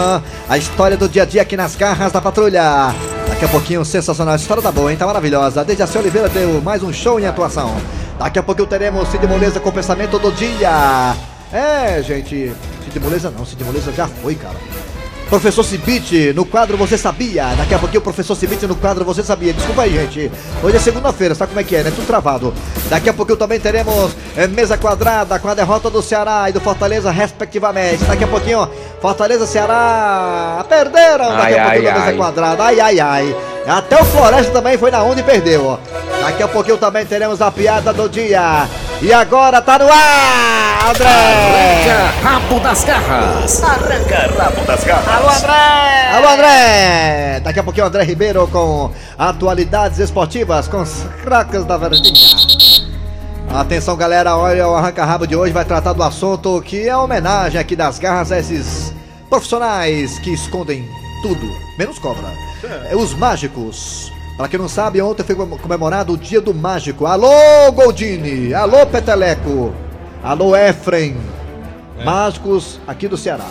a 0.49 0.59
história 0.59 0.97
do 0.97 1.09
dia 1.09 1.23
a 1.23 1.27
dia 1.27 1.43
aqui 1.43 1.57
nas 1.57 1.75
garras 1.75 2.13
da 2.13 2.21
patrulha. 2.21 2.95
Daqui 3.41 3.57
a 3.57 3.59
pouquinho, 3.59 3.83
sensacional. 3.87 4.37
História 4.37 4.63
da 4.63 4.71
boa, 4.71 4.93
hein? 4.93 4.99
Tá 4.99 5.07
maravilhosa. 5.07 5.65
Dejaci 5.65 5.97
Oliveira 5.97 6.29
deu 6.29 6.61
mais 6.61 6.83
um 6.83 6.93
show 6.93 7.19
em 7.19 7.25
atuação. 7.25 7.75
Daqui 8.19 8.39
a 8.39 8.43
pouquinho 8.43 8.69
teremos 8.69 9.09
Cid 9.09 9.27
Moleza 9.27 9.59
com 9.59 9.71
o 9.71 9.73
pensamento 9.73 10.19
do 10.19 10.31
dia. 10.31 11.17
É, 11.51 12.03
gente. 12.03 12.53
Cid 12.85 13.01
Moleza 13.01 13.31
não, 13.31 13.47
Cid 13.47 13.65
Moleza 13.65 13.93
já 13.93 14.07
foi, 14.07 14.35
cara. 14.35 14.57
Professor 15.31 15.63
Cibite, 15.63 16.33
no 16.35 16.45
quadro 16.45 16.77
Você 16.77 16.99
Sabia. 16.99 17.45
Daqui 17.57 17.73
a 17.73 17.79
pouquinho 17.79 18.01
o 18.01 18.03
professor 18.03 18.35
Cibite 18.35 18.67
no 18.67 18.75
quadro 18.75 19.05
Você 19.05 19.23
Sabia. 19.23 19.53
Desculpa 19.53 19.83
aí, 19.83 19.93
gente. 19.93 20.29
Hoje 20.61 20.77
é 20.77 20.81
segunda-feira, 20.81 21.37
sabe 21.37 21.51
como 21.51 21.61
é 21.61 21.65
que 21.65 21.77
é, 21.77 21.85
né? 21.85 21.93
Tudo 21.95 22.05
travado. 22.05 22.53
Daqui 22.89 23.09
a 23.09 23.13
pouquinho 23.15 23.39
também 23.39 23.61
teremos 23.61 24.11
eh, 24.37 24.49
mesa 24.49 24.77
quadrada 24.77 25.39
com 25.39 25.47
a 25.47 25.55
derrota 25.55 25.89
do 25.89 26.03
Ceará 26.03 26.51
e 26.51 26.53
do 26.53 26.61
Fortaleza, 26.61 27.13
respectivamente. 27.13 28.03
Daqui 28.05 28.25
a 28.25 28.27
pouquinho, 28.27 28.69
Fortaleza 29.01 29.47
Ceará 29.47 30.65
perderam. 30.69 31.37
Daqui 31.37 31.55
a 31.55 31.63
Ai, 31.65 31.71
pouquinho 31.71 31.89
ai, 31.89 31.89
a 31.89 31.93
mesa 31.95 32.07
ai. 32.11 32.17
quadrada. 32.17 32.65
Ai, 32.65 32.81
ai, 32.81 33.01
ai. 33.01 33.37
Até 33.69 34.03
o 34.03 34.05
Floresta 34.07 34.53
também 34.53 34.77
foi 34.77 34.91
na 34.91 35.01
onda 35.05 35.21
e 35.21 35.23
perdeu, 35.23 35.65
ó. 35.65 35.79
Daqui 36.25 36.43
a 36.43 36.49
pouquinho 36.49 36.77
também 36.77 37.07
teremos 37.07 37.41
a 37.41 37.53
piada 37.53 37.93
do 37.93 38.09
dia. 38.09 38.67
E 39.03 39.15
agora 39.15 39.63
tá 39.63 39.79
no 39.79 39.87
ar, 39.91 40.91
André! 40.91 41.09
Arranca 41.09 42.21
rabo 42.23 42.61
das 42.61 42.85
garras. 42.85 43.65
Arranca 43.65 44.31
rabo 44.37 44.67
das 44.67 44.85
garras. 44.85 45.09
Alô, 45.09 45.29
André! 45.31 46.11
Alô, 46.13 46.29
André! 46.29 47.41
Daqui 47.41 47.61
a 47.61 47.63
pouquinho 47.63 47.87
o 47.87 47.89
André 47.89 48.03
Ribeiro 48.03 48.47
com 48.49 48.93
atualidades 49.17 49.99
esportivas 49.99 50.69
com 50.69 50.83
os 50.83 51.07
craques 51.23 51.65
da 51.65 51.79
verdinha. 51.79 52.13
Atenção, 53.55 53.97
galera, 53.97 54.37
olha, 54.37 54.69
o 54.69 54.75
arranca-rabo 54.75 55.27
de 55.27 55.35
hoje 55.35 55.53
vai 55.53 55.65
tratar 55.65 55.95
do 55.95 56.03
assunto 56.03 56.61
que 56.61 56.87
é 56.87 56.91
a 56.91 57.01
homenagem 57.01 57.59
aqui 57.59 57.75
das 57.75 57.99
garras 57.99 58.31
a 58.31 58.39
esses 58.39 58.93
profissionais 59.31 60.19
que 60.19 60.31
escondem 60.31 60.87
tudo, 61.23 61.51
menos 61.79 61.99
cobra. 61.99 62.29
É, 62.91 62.95
os 62.95 63.15
mágicos. 63.15 64.13
Pra 64.41 64.49
quem 64.49 64.59
não 64.59 64.71
sabe, 64.71 65.03
ontem 65.03 65.23
foi 65.23 65.37
comemorado 65.37 66.15
o 66.15 66.17
Dia 66.17 66.41
do 66.41 66.55
Mágico. 66.55 67.05
Alô, 67.05 67.71
Goldini! 67.73 68.55
Alô, 68.55 68.87
Peteleco! 68.87 69.71
Alô, 70.23 70.57
Efrem! 70.57 71.15
Mágicos 72.03 72.81
aqui 72.87 73.07
do 73.07 73.19
Ceará. 73.19 73.45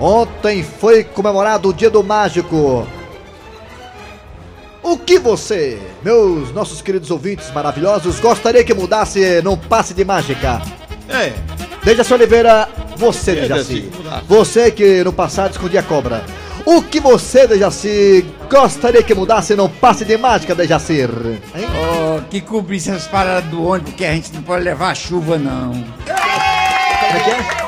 Ontem 0.00 0.64
foi 0.64 1.04
comemorado 1.04 1.68
o 1.68 1.72
Dia 1.72 1.88
do 1.88 2.02
Mágico. 2.02 2.84
O 4.82 4.98
que 4.98 5.20
você, 5.20 5.78
meus 6.02 6.52
nossos 6.52 6.82
queridos 6.82 7.12
ouvintes 7.12 7.52
maravilhosos, 7.52 8.18
gostaria 8.18 8.64
que 8.64 8.74
mudasse 8.74 9.40
num 9.42 9.56
passe 9.56 9.94
de 9.94 10.04
mágica? 10.04 10.62
É. 11.08 11.32
Dejaci 11.84 12.12
Oliveira, 12.12 12.68
você, 12.96 13.30
É, 13.30 13.34
Dejaci. 13.42 13.88
Você 14.26 14.68
que 14.72 15.04
no 15.04 15.12
passado 15.12 15.52
escondia 15.52 15.84
cobra. 15.84 16.24
O 16.66 16.82
que 16.82 16.98
você, 16.98 17.46
Dejaci, 17.46 18.26
gostaria 18.50 19.00
que 19.02 19.14
mudasse 19.14 19.54
num 19.54 19.68
passe 19.68 20.04
de 20.04 20.16
mágica, 20.16 20.52
Dejaci? 20.54 21.02
Hein? 21.02 21.66
Oh, 22.18 22.20
que 22.28 22.40
cobrisse 22.40 22.90
as 22.90 23.06
paradas 23.06 23.44
do 23.50 23.64
ônibus, 23.64 23.90
porque 23.90 24.04
a 24.04 24.12
gente 24.12 24.32
não 24.34 24.42
pode 24.42 24.64
levar 24.64 24.94
chuva, 24.96 25.38
não. 25.38 25.70
Como 25.72 27.16
é 27.16 27.20
que 27.22 27.30
é? 27.30 27.66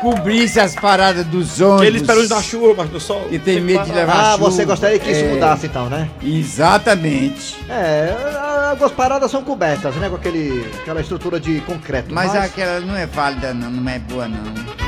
Cobrisse 0.00 0.60
as 0.60 0.76
paradas 0.76 1.26
dos 1.26 1.60
ônibus. 1.60 1.86
Ele 1.86 1.96
esperou 1.96 2.28
na 2.28 2.40
chuva, 2.40 2.74
mas 2.84 2.92
no 2.92 3.00
sol. 3.00 3.26
E 3.32 3.38
tem 3.40 3.60
medo 3.60 3.84
de 3.84 3.90
levar 3.90 4.14
Ah, 4.14 4.32
chuva. 4.36 4.50
você 4.50 4.64
gostaria 4.64 4.98
que 5.00 5.10
isso 5.10 5.24
É, 5.24 5.34
mudasse 5.34 5.66
então, 5.66 5.88
né? 5.90 6.08
Exatamente. 6.22 7.56
É, 7.68 8.14
algumas 8.70 8.92
paradas 8.92 9.28
são 9.32 9.42
cobertas, 9.42 9.96
né? 9.96 10.08
Com 10.08 10.14
aquele, 10.14 10.64
aquela 10.80 11.00
estrutura 11.00 11.40
de 11.40 11.60
concreto. 11.62 12.14
Mas, 12.14 12.32
aquela 12.36 12.78
não 12.78 12.94
é 12.96 13.06
válida, 13.06 13.52
não. 13.52 13.68
Não 13.72 13.90
é 13.90 13.98
boa, 13.98 14.28
não. 14.28 14.87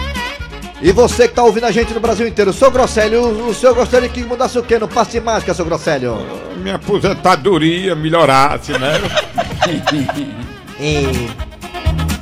E 0.82 0.92
você 0.92 1.28
que 1.28 1.34
tá 1.34 1.44
ouvindo 1.44 1.64
a 1.64 1.70
gente 1.70 1.92
no 1.92 2.00
Brasil 2.00 2.26
inteiro, 2.26 2.54
seu 2.54 2.70
Grosselio, 2.70 3.48
o, 3.48 3.54
senhor 3.54 3.74
gostaria 3.74 4.08
que 4.08 4.24
mudasse 4.24 4.58
o 4.58 4.62
quê 4.62 4.78
no 4.78 4.88
passe 4.88 5.12
de 5.12 5.20
mágica, 5.20 5.52
seu 5.52 5.64
Grosselio? 5.64 6.16
Minha 6.56 6.76
aposentadoria 6.76 7.94
melhorasse, 7.94 8.72
né? 8.72 8.92
É. 10.82 11.02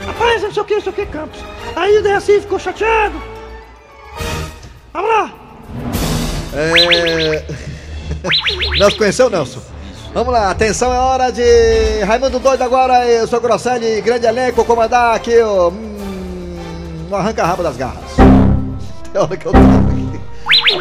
Rapaz, 0.06 0.42
não 0.42 0.52
sei 0.52 0.62
o 0.62 0.66
que, 0.66 0.74
não 0.76 0.82
sei 0.82 0.92
o 0.92 0.96
que, 0.96 1.06
Campos. 1.06 1.40
Aí 1.76 1.98
o 1.98 2.04
Dejaci 2.04 2.42
ficou 2.42 2.60
chateado. 2.60 3.22
Vamos 4.94 5.10
lá. 5.10 5.34
É... 6.54 7.46
Nelson 8.80 8.98
conheceu, 8.98 9.30
Nelson? 9.30 9.62
Vamos 10.14 10.32
lá, 10.34 10.50
atenção, 10.50 10.94
é 10.94 10.98
hora 10.98 11.30
de 11.30 12.00
Raimundo 12.06 12.40
Doido 12.40 12.62
agora, 12.62 13.06
eu 13.06 13.28
sou 13.28 13.42
Grosselli, 13.42 14.00
grande 14.00 14.26
elenco, 14.26 14.64
comandar 14.64 15.14
aqui 15.14 15.38
o... 15.42 15.68
Hum, 15.70 17.08
o 17.12 17.16
arranca-rabo 17.16 17.62
das 17.62 17.76
garras. 17.76 18.02
É 19.14 19.20
hora 19.20 19.36
que 19.36 19.46
eu 19.46 19.52
tô 19.52 19.58
aqui. 19.58 20.22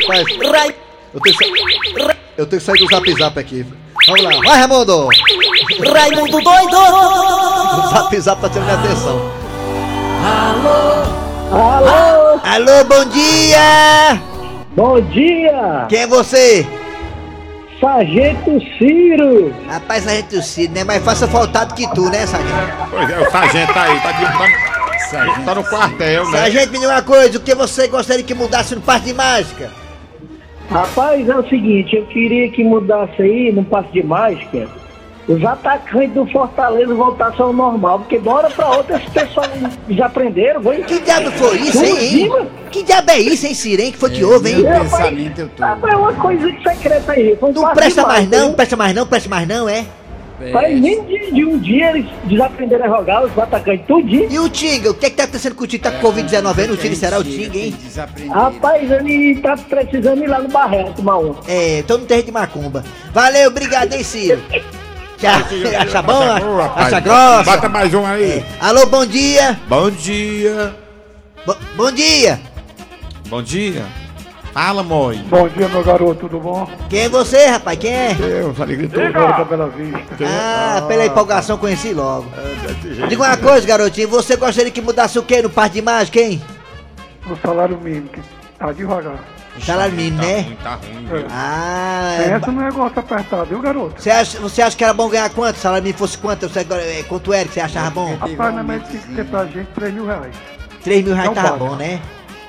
Rapaz, 0.07 0.75
eu 1.12 1.21
tenho, 1.21 1.37
que 1.37 1.45
sa- 1.45 2.16
eu 2.37 2.47
tenho 2.47 2.61
que 2.61 2.66
sair 2.66 2.78
do 2.78 2.87
zap 2.88 3.12
zap 3.19 3.38
aqui. 3.40 3.66
Vamos 4.07 4.23
lá, 4.23 4.31
vai 4.45 4.59
Raimundo! 4.61 5.09
Raimundo 5.92 6.40
doido! 6.40 6.76
O 6.76 7.88
zap 7.88 8.21
zap 8.21 8.40
tá 8.40 8.49
tirando 8.49 8.66
minha 8.66 8.78
atenção. 8.78 9.30
Alô? 11.52 12.40
Alô, 12.42 12.85
bom 12.85 13.04
dia! 13.06 14.21
Bom 14.76 15.00
dia! 15.00 15.87
Quem 15.88 16.00
é 16.00 16.06
você? 16.06 16.66
Sargento 17.80 18.61
Ciro! 18.78 19.54
Rapaz, 19.68 20.04
sargento 20.04 20.42
Cid, 20.42 20.73
né? 20.75 20.85
Mais 20.85 21.02
fácil 21.02 21.28
faltado 21.28 21.75
que 21.75 21.88
tu, 21.94 22.11
né, 22.11 22.26
sargento? 22.26 22.54
Pois 22.90 23.11
é, 23.11 23.21
o 23.21 23.30
sargento 23.30 23.78
aí, 23.78 24.00
tá, 24.00 24.09
aqui, 24.11 24.25
tá, 24.25 25.44
tá 25.44 25.54
no 25.54 25.64
quartel, 25.64 26.25
né? 26.30 26.38
Sargento, 26.38 26.73
me 26.73 26.78
diga 26.78 26.90
uma 26.90 27.02
coisa, 27.02 27.38
o 27.38 27.40
que 27.40 27.54
você 27.54 27.88
gostaria 27.88 28.25
que 28.25 28.35
mudasse 28.35 28.75
no 28.75 28.80
Parque 28.80 29.06
de 29.06 29.14
Mágica? 29.14 29.71
Rapaz, 30.71 31.28
é 31.28 31.37
o 31.37 31.49
seguinte, 31.49 31.94
eu 31.94 32.06
queria 32.06 32.49
que 32.50 32.64
mudasse 32.64 33.21
aí, 33.21 33.52
no 33.52 33.64
passe 33.64 33.92
de 33.92 34.02
mágica, 34.02 34.68
os 35.26 35.45
atacantes 35.45 36.12
do 36.12 36.26
Fortaleza 36.26 36.95
voltassem 36.95 37.40
ao 37.40 37.52
normal, 37.52 38.00
porque 38.00 38.19
de 38.19 38.28
uma 38.28 38.38
hora 38.38 38.50
pra 38.50 38.76
outra 38.76 38.97
esse 38.97 39.11
pessoal 39.11 39.47
já 39.88 40.07
aprenderam, 40.07 40.62
foi? 40.62 40.83
Que 40.83 41.00
diabo 41.00 41.31
foi 41.33 41.57
isso, 41.59 41.85
hein? 41.85 42.25
hein? 42.25 42.49
Que 42.71 42.83
diabo 42.83 43.11
é 43.11 43.19
isso, 43.19 43.47
hein, 43.47 43.54
Sirene? 43.54 43.93
Que 43.93 43.99
foi 43.99 44.11
que 44.11 44.25
houve, 44.25 44.50
hein? 44.50 44.62
Meu 44.62 44.81
pensamento 44.81 45.40
eu 45.40 45.49
tô. 45.49 45.64
É 45.64 45.97
uma 45.97 46.12
coisa 46.12 46.47
secreta 46.62 47.12
aí. 47.12 47.37
Foi 47.37 47.52
Não 47.52 47.73
presta 47.73 48.02
mais 48.02 48.19
mágica, 48.19 48.37
não, 48.37 48.49
hein? 48.49 48.54
presta 48.54 48.76
mais 48.76 48.95
não, 48.95 49.07
presta 49.07 49.28
mais 49.28 49.49
não, 49.49 49.69
é? 49.69 49.85
Mas 50.52 50.81
nem 50.81 51.02
de, 51.04 51.31
de 51.31 51.45
um 51.45 51.59
dia 51.59 51.90
eles 51.90 52.07
desaprenderam 52.25 52.85
a 52.93 52.99
jogar, 52.99 53.25
os 53.25 53.38
atacantes 53.38 53.87
tudinho. 53.87 54.31
E 54.31 54.38
o 54.38 54.49
Tinga, 54.49 54.90
o 54.90 54.95
que 54.95 55.07
é 55.07 55.11
que 55.11 55.16
tá 55.16 55.25
acontecendo 55.25 55.54
com 55.54 55.64
o 55.64 55.66
Tinga? 55.66 55.90
Tá 55.90 55.99
com 55.99 56.09
Covid-19 56.12 56.59
aí? 56.59 56.66
No 56.66 56.76
Tinga 56.76 56.97
será 56.97 57.19
o 57.19 57.25
Tinga, 57.25 57.57
hein? 57.57 57.75
Rapaz, 58.31 58.90
ele 58.90 59.37
tá 59.40 59.57
precisando 59.57 60.23
ir 60.23 60.26
lá 60.26 60.40
no 60.40 60.49
Barreiro 60.49 60.93
tomar 60.93 61.19
um. 61.19 61.35
É, 61.47 61.78
então 61.78 61.99
não 61.99 62.04
tem 62.04 62.23
de 62.23 62.33
macumba. 62.33 62.85
Valeu, 63.12 63.49
obrigado, 63.49 63.95
hein, 63.95 64.02
Ciro? 64.02 64.43
Acha, 65.26 65.78
acha 65.83 66.02
bom? 66.02 66.62
Acha 66.76 67.00
grossa? 67.00 67.43
Bota 67.45 67.69
mais 67.69 67.93
um 67.95 68.04
aí. 68.07 68.45
Alô, 68.61 68.87
bom 68.87 69.04
dia. 69.07 69.59
Bom 69.69 69.90
dia. 69.90 70.75
Bo- 71.47 71.57
bom 71.76 71.90
dia. 71.93 72.40
Bom 73.28 73.43
dia. 73.43 73.85
Fala, 74.52 74.85
mãe. 74.85 75.19
Bom 75.28 75.49
dia, 75.49 75.69
meu 75.69 75.83
garoto, 75.83 76.21
tudo 76.28 76.38
bom? 76.38 76.69
Quem 76.88 77.00
é 77.00 77.09
você, 77.09 77.47
rapaz? 77.47 77.76
Quem 77.76 77.93
é? 77.93 78.16
Eu 78.21 78.54
falei 78.54 78.76
gritou. 78.76 79.02
Garoto 79.11 79.45
Bela 79.47 79.69
Vista. 79.69 80.14
Ah, 80.25 80.83
pela 80.87 81.04
empolgação 81.07 81.59
conheci 81.59 81.93
logo. 81.93 82.26
Diga 83.09 83.23
uma 83.25 83.37
coisa, 83.37 83.66
garotinho. 83.66 84.09
Você 84.09 84.37
gostaria 84.37 84.71
que 84.71 84.81
mudasse 84.81 85.19
o 85.19 85.23
quê 85.25 85.43
no 85.43 85.50
par 85.50 85.69
de 85.69 85.83
mágica, 85.83 86.21
hein? 86.21 86.40
O 87.28 87.35
salário 87.45 87.76
mínimo, 87.83 88.09
que 88.11 88.21
tá 88.59 88.71
devagar. 88.71 89.19
Salário 89.62 89.94
mínimo, 89.94 90.20
né? 90.20 90.40
Ruim, 90.40 90.56
tá 90.62 90.75
ruim, 90.75 91.06
viu? 91.06 91.26
Ah, 91.30 92.16
é 92.18 92.30
Essa 92.32 92.50
não 92.52 92.62
é 92.62 92.64
negócio 92.66 92.99
apertado, 92.99 93.46
viu, 93.46 93.61
garoto? 93.61 94.02
Você 94.02 94.11
acha, 94.11 94.40
você 94.40 94.61
acha 94.62 94.76
que 94.76 94.82
era 94.84 94.92
bom 94.92 95.08
ganhar 95.08 95.30
quanto? 95.30 95.54
Se 95.54 95.61
o 95.61 95.62
salário 95.62 95.84
mínimo 95.84 95.99
fosse 95.99 96.18
quanto? 96.18 96.49
Você, 96.49 96.61
eh, 96.61 97.04
quanto 97.08 97.32
era 97.32 97.46
que 97.46 97.54
você 97.54 97.61
achava 97.61 97.90
bom? 97.90 98.16
Rapaz, 98.16 98.54
na 98.54 98.62
média 98.62 98.87
tem 98.90 99.00
que 99.00 99.14
ter 99.14 99.25
pra 99.25 99.46
gente 99.46 99.68
3 99.75 99.94
mil 99.94 100.06
reais. 100.06 100.34
3 100.82 101.04
mil 101.04 101.14
reais 101.14 101.30
Não 101.34 101.42
pode. 101.42 101.58
bom, 101.58 101.76
né? 101.76 102.00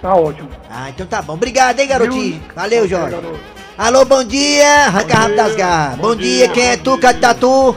Tá 0.02 0.14
ótimo. 0.16 0.50
Ah, 0.70 0.90
então 0.90 1.06
tá 1.06 1.22
bom. 1.22 1.34
Obrigado, 1.34 1.80
hein, 1.80 1.88
garotinho. 1.88 2.42
Valeu, 2.56 2.88
Jorge. 2.88 3.16
Alô, 3.78 4.04
bom 4.06 4.24
dia. 4.24 4.86
Arranca 4.88 5.16
rápido 5.16 5.36
das 5.36 5.56
garras. 5.56 5.98
Bom, 5.98 6.16
dia. 6.16 6.50
quem 6.50 6.66
é 6.70 6.78
tu, 6.78 6.98
Catatu? 6.98 7.76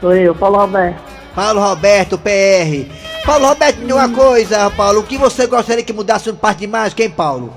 Sou 0.00 0.14
eu, 0.14 0.34
Paulo 0.34 0.58
Roberto. 0.58 1.02
Paulo 1.34 1.60
Roberto, 1.60 2.18
PR. 2.18 2.90
Paulo 3.24 3.46
Roberto, 3.46 3.78
me 3.78 3.82
diga 3.86 3.94
uma 3.94 4.08
coisa, 4.08 4.70
Paulo. 4.70 5.00
O 5.00 5.02
que 5.02 5.18
você 5.18 5.46
gostaria 5.46 5.84
que 5.84 5.92
mudasse 5.92 6.28
no 6.28 6.36
parte 6.36 6.60
de 6.60 6.66
mágica, 6.66 7.02
hein, 7.02 7.10
Paulo? 7.10 7.52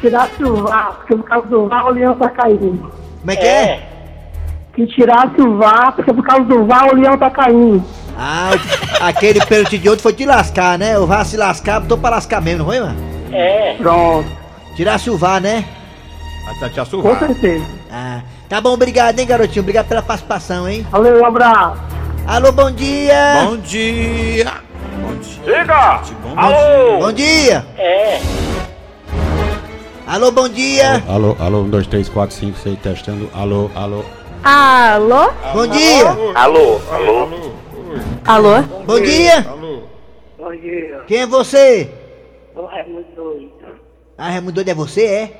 Tirasse 0.00 0.42
o 0.44 0.56
VAR, 0.64 0.92
porque 0.96 1.16
por 1.16 1.24
causa 1.24 1.46
do 1.48 1.68
VAR 1.68 1.86
o 1.86 1.90
leão 1.90 2.14
tá 2.14 2.28
caindo. 2.28 2.92
Como 3.20 3.30
é 3.30 3.36
que 3.36 3.46
é? 3.46 3.88
Que 4.74 4.86
tirasse 4.86 5.40
o 5.40 5.56
VAR, 5.56 5.92
porque 5.94 6.12
por 6.12 6.24
causa 6.24 6.44
do 6.44 6.66
VAR 6.66 6.88
o 6.92 6.94
leão 6.96 7.16
tá 7.18 7.30
caindo. 7.30 7.82
Ah, 8.18 8.50
aquele 9.00 9.44
pênalti 9.44 9.78
de 9.78 9.88
outro 9.88 10.02
foi 10.02 10.12
te 10.12 10.24
lascar, 10.24 10.78
né? 10.78 10.98
O 10.98 11.06
VAR 11.06 11.24
se 11.24 11.36
lascar, 11.36 11.80
botou 11.80 11.98
pra 11.98 12.10
lascar 12.10 12.40
mesmo, 12.40 12.58
não 12.60 12.66
foi, 12.66 12.80
mano? 12.80 12.96
Pronto, 13.78 14.28
Tirasse 14.74 15.10
o 15.10 15.16
VAR, 15.18 15.40
né? 15.40 15.64
Até 16.48 16.68
te 16.68 16.74
com 16.76 16.80
assurrar. 16.82 17.18
certeza. 17.18 17.64
Ah, 17.90 18.20
tá 18.48 18.60
bom, 18.60 18.72
obrigado, 18.74 19.18
hein, 19.18 19.26
garotinho? 19.26 19.62
Obrigado 19.62 19.88
pela 19.88 20.02
participação, 20.02 20.68
hein? 20.68 20.86
Valeu, 20.90 21.20
um 21.20 21.26
abraço. 21.26 21.80
Alô, 22.26 22.52
bom 22.52 22.70
dia! 22.70 23.44
Bom 23.44 23.56
dia. 23.56 24.52
Bom 25.00 25.14
dia. 25.16 25.60
Diga! 25.60 26.00
Bom 26.22 26.38
Alô! 26.38 26.98
Bom 27.00 27.12
dia! 27.12 27.64
É! 27.76 28.20
Alô, 30.06 30.30
bom 30.30 30.48
dia! 30.48 31.02
Alô, 31.08 31.34
alô, 31.40 31.62
1, 31.62 31.70
2, 31.70 31.86
3, 31.88 32.08
4, 32.08 32.36
5, 32.36 32.58
6, 32.58 32.78
testando. 32.78 33.28
Alô, 33.34 33.68
alô. 33.74 34.04
Alô? 34.44 35.32
Bom 35.52 35.66
dia! 35.66 36.08
Alô! 36.36 36.80
Alô! 36.92 37.28
Alô? 38.24 38.62
Bom 38.86 39.00
dia! 39.00 39.44
Bom 40.38 40.54
dia. 40.54 41.02
Quem 41.08 41.22
é 41.22 41.26
você? 41.26 41.90
O 42.54 42.64
Raimundo 42.66 43.04
doido. 43.16 43.50
Ah, 44.16 44.30
Raimundo 44.30 44.52
Doido 44.52 44.68
é 44.68 44.74
você, 44.74 45.04
é? 45.04 45.32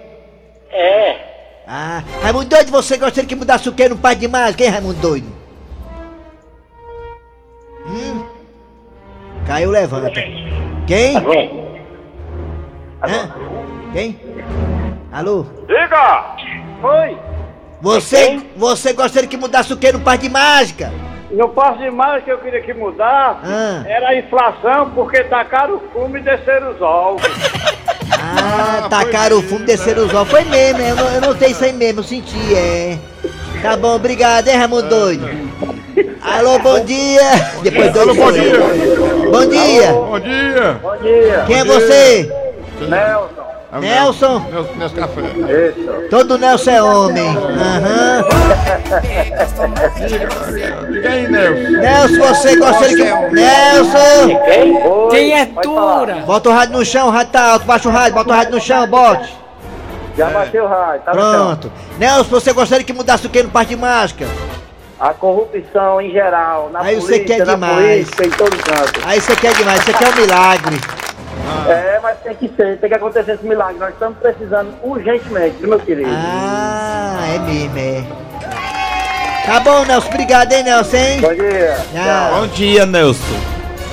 É. 0.72 1.62
Ah, 1.68 2.02
Raimundo 2.20 2.48
Doido, 2.48 2.72
você 2.72 2.96
gostaria 2.96 3.28
que 3.28 3.36
mudasse 3.36 3.68
o 3.68 3.72
quê 3.72 3.88
no 3.88 3.96
pai 3.96 4.16
de 4.16 4.26
mágica, 4.26 4.64
hein, 4.64 4.70
Raimundo 4.70 5.00
Doido? 5.00 5.28
Hum? 7.86 8.24
Caiu, 9.46 9.70
levanta. 9.70 10.10
Quem? 10.88 11.16
Hã? 13.00 13.30
Quem? 13.92 14.25
Alô? 15.16 15.46
Diga! 15.66 16.36
Oi! 16.82 17.16
Você, 17.80 18.38
você 18.54 18.92
gostaria 18.92 19.26
que 19.26 19.38
mudasse 19.38 19.72
o 19.72 19.76
quê 19.78 19.90
no 19.90 20.00
pai 20.00 20.18
de 20.18 20.28
mágica? 20.28 20.92
No 21.30 21.48
passo 21.48 21.78
de 21.78 21.90
que 22.22 22.30
eu 22.30 22.36
queria 22.36 22.60
que 22.60 22.74
mudasse 22.74 23.40
Ah. 23.42 23.82
era 23.86 24.08
a 24.10 24.18
inflação, 24.18 24.90
porque 24.90 25.24
tacaram 25.24 25.76
o 25.76 25.80
fumo 25.90 26.18
e 26.18 26.20
desceram 26.20 26.70
os 26.72 26.82
ovos. 26.82 27.22
Ah, 28.28 28.88
tacaram 28.90 29.38
o 29.38 29.42
fumo, 29.42 29.64
desceram 29.64 30.04
os 30.04 30.12
ovos. 30.12 30.30
Foi 30.30 30.44
mesmo, 30.44 30.80
eu, 30.82 30.96
não- 30.96 31.10
eu 31.12 31.20
notei 31.22 31.50
isso 31.52 31.64
aí 31.64 31.72
mesmo, 31.72 32.00
eu 32.00 32.04
senti, 32.04 32.54
é. 32.54 32.98
Tá 33.62 33.74
bom, 33.76 33.94
obrigado, 33.96 34.48
hein, 34.48 34.56
Raimundo 34.56 34.88
Doido? 34.88 35.28
Alô, 36.20 36.58
bom 36.58 36.78
dia! 36.84 37.22
Depois 37.62 37.90
doido 37.92 38.14
bom 38.14 38.22
sou 38.24 38.32
dia. 38.32 38.58
Bom 39.30 39.46
dia! 39.48 39.92
Bom 39.92 40.20
dia. 40.20 40.72
Bom 40.82 40.96
dia! 40.98 41.44
Quem 41.46 41.58
é 41.60 41.64
você? 41.64 42.32
Nelson! 42.80 43.45
É 43.72 43.80
Nelson? 43.80 44.38
Nelson, 44.50 44.72
Nelson 44.76 44.96
Café. 44.96 45.20
Isso! 45.20 46.08
Todo 46.08 46.38
Nelson 46.38 46.70
é 46.70 46.82
homem. 46.82 47.28
Aham. 47.36 48.24
Diga 50.92 51.10
aí, 51.10 51.28
Nelson. 51.28 51.70
Nelson, 51.80 52.34
você 52.34 52.56
gostaria 52.56 52.96
que. 52.96 53.34
Nelson! 53.34 55.08
Quem? 55.10 55.32
É 55.34 55.46
falar. 55.46 56.06
Bota 56.24 56.48
o 56.48 56.52
rádio 56.52 56.78
no 56.78 56.84
chão, 56.84 57.08
o 57.08 57.10
rádio 57.10 57.32
tá 57.32 57.52
alto, 57.52 57.66
baixa 57.66 57.88
o 57.88 57.92
rádio, 57.92 58.14
bota 58.14 58.30
o 58.30 58.36
rádio 58.36 58.52
no 58.52 58.60
chão, 58.60 58.86
bote. 58.86 59.36
Já 60.16 60.30
bateu 60.30 60.64
o 60.64 60.68
raio, 60.68 61.00
tá. 61.00 61.10
Pronto. 61.10 61.72
Nelson, 61.98 62.30
você 62.30 62.52
gostaria 62.52 62.84
que 62.84 62.92
mudasse 62.92 63.26
o 63.26 63.30
que 63.30 63.42
no 63.42 63.50
parte 63.50 63.70
de 63.70 63.76
máscara? 63.76 64.30
A 64.98 65.10
corrupção 65.12 66.00
em 66.00 66.10
geral, 66.10 66.70
na 66.72 66.80
Aí 66.80 66.94
você 66.94 67.18
polícia, 67.18 67.36
quer 67.36 67.46
na 67.46 67.52
demais. 67.54 67.76
política, 68.08 68.26
em 68.26 68.30
todo 68.30 68.56
canto. 68.56 69.00
Aí 69.04 69.20
você 69.20 69.36
quer 69.36 69.52
demais, 69.52 69.84
você 69.84 69.92
quer 69.92 70.08
um 70.08 70.16
milagre. 70.16 70.80
É, 71.68 72.00
mas 72.02 72.18
tem 72.20 72.34
que 72.34 72.48
ser, 72.56 72.78
tem 72.78 72.88
que 72.88 72.94
acontecer 72.96 73.32
esse 73.32 73.44
milagre. 73.46 73.78
Nós 73.78 73.92
estamos 73.92 74.18
precisando 74.18 74.74
urgentemente, 74.82 75.56
viu, 75.58 75.68
meu 75.68 75.80
querido. 75.80 76.10
Ah, 76.12 77.18
é 77.34 77.38
mesmo, 77.38 77.78
é. 77.78 78.04
Tá 79.46 79.60
bom, 79.60 79.84
Nelson, 79.84 80.08
obrigado, 80.08 80.52
hein, 80.52 80.64
Nelson, 80.64 80.96
hein? 80.96 81.20
Bom 81.20 81.34
dia! 81.34 81.76
Tchau. 81.92 82.40
Bom 82.40 82.46
dia, 82.48 82.86
Nelson. 82.86 83.40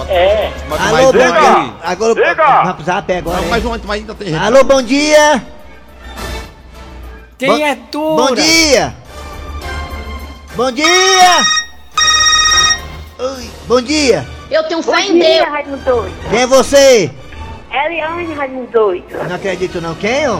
É. 0.09 0.51
Alô, 0.71 1.05
bom 1.05 1.11
dia. 1.11 1.73
Agora 1.83 2.15
Diga. 2.15 2.45
vamos 2.63 2.73
pro 2.73 2.83
zap 2.83 3.13
agora. 3.13 3.41
Não, 3.41 3.47
mais 3.49 3.63
um, 3.65 3.69
mas 3.69 3.89
ainda 3.91 4.15
tem 4.15 4.27
gente. 4.29 4.43
Alô, 4.43 4.63
bom 4.63 4.81
dia. 4.81 5.43
Quem 7.37 7.49
Bom- 7.49 7.65
é 7.65 7.77
tu? 7.91 8.15
Bom 8.15 8.33
dia! 8.35 8.93
Bom 10.55 10.71
dia! 10.71 10.85
Oi, 13.19 13.49
bom 13.67 13.81
dia! 13.81 14.25
Eu 14.49 14.63
tenho 14.67 14.81
fé 14.81 15.01
em 15.01 15.19
Deus. 15.19 15.47
Raimundo 15.49 15.77
doido. 15.83 16.13
Quem 16.29 16.41
é 16.41 16.47
você? 16.47 17.11
Eliane, 17.73 18.33
Raimundo 18.35 18.71
doido. 18.71 19.17
Não 19.27 19.35
acredito 19.35 19.81
não, 19.81 19.95
quem? 19.95 20.27
ó? 20.27 20.39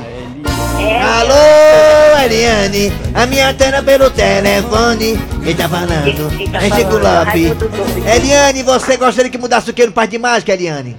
Alô, 1.19 2.23
Eliane, 2.23 2.91
a 3.15 3.25
minha 3.25 3.49
antena 3.49 3.81
pelo 3.81 4.11
telefone, 4.11 5.17
quem 5.43 5.55
tá 5.55 5.67
falando? 5.67 6.29
É 6.55 6.75
Chico 6.75 6.97
Lopes. 6.97 8.05
Eliane, 8.15 8.61
você 8.61 8.97
gostaria 8.97 9.31
que 9.31 9.37
mudasse 9.37 9.71
o 9.71 9.73
que 9.73 9.85
no 9.85 9.91
Parque 9.91 10.11
de 10.11 10.19
Mágica, 10.19 10.53
Eliane? 10.53 10.95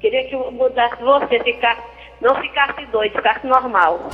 Queria 0.00 0.24
que 0.28 0.34
eu 0.34 0.52
mudasse 0.52 1.02
você, 1.02 1.40
ficar, 1.42 1.76
não 2.20 2.34
ficasse 2.40 2.86
doido, 2.92 3.16
ficasse 3.16 3.44
normal. 3.46 4.08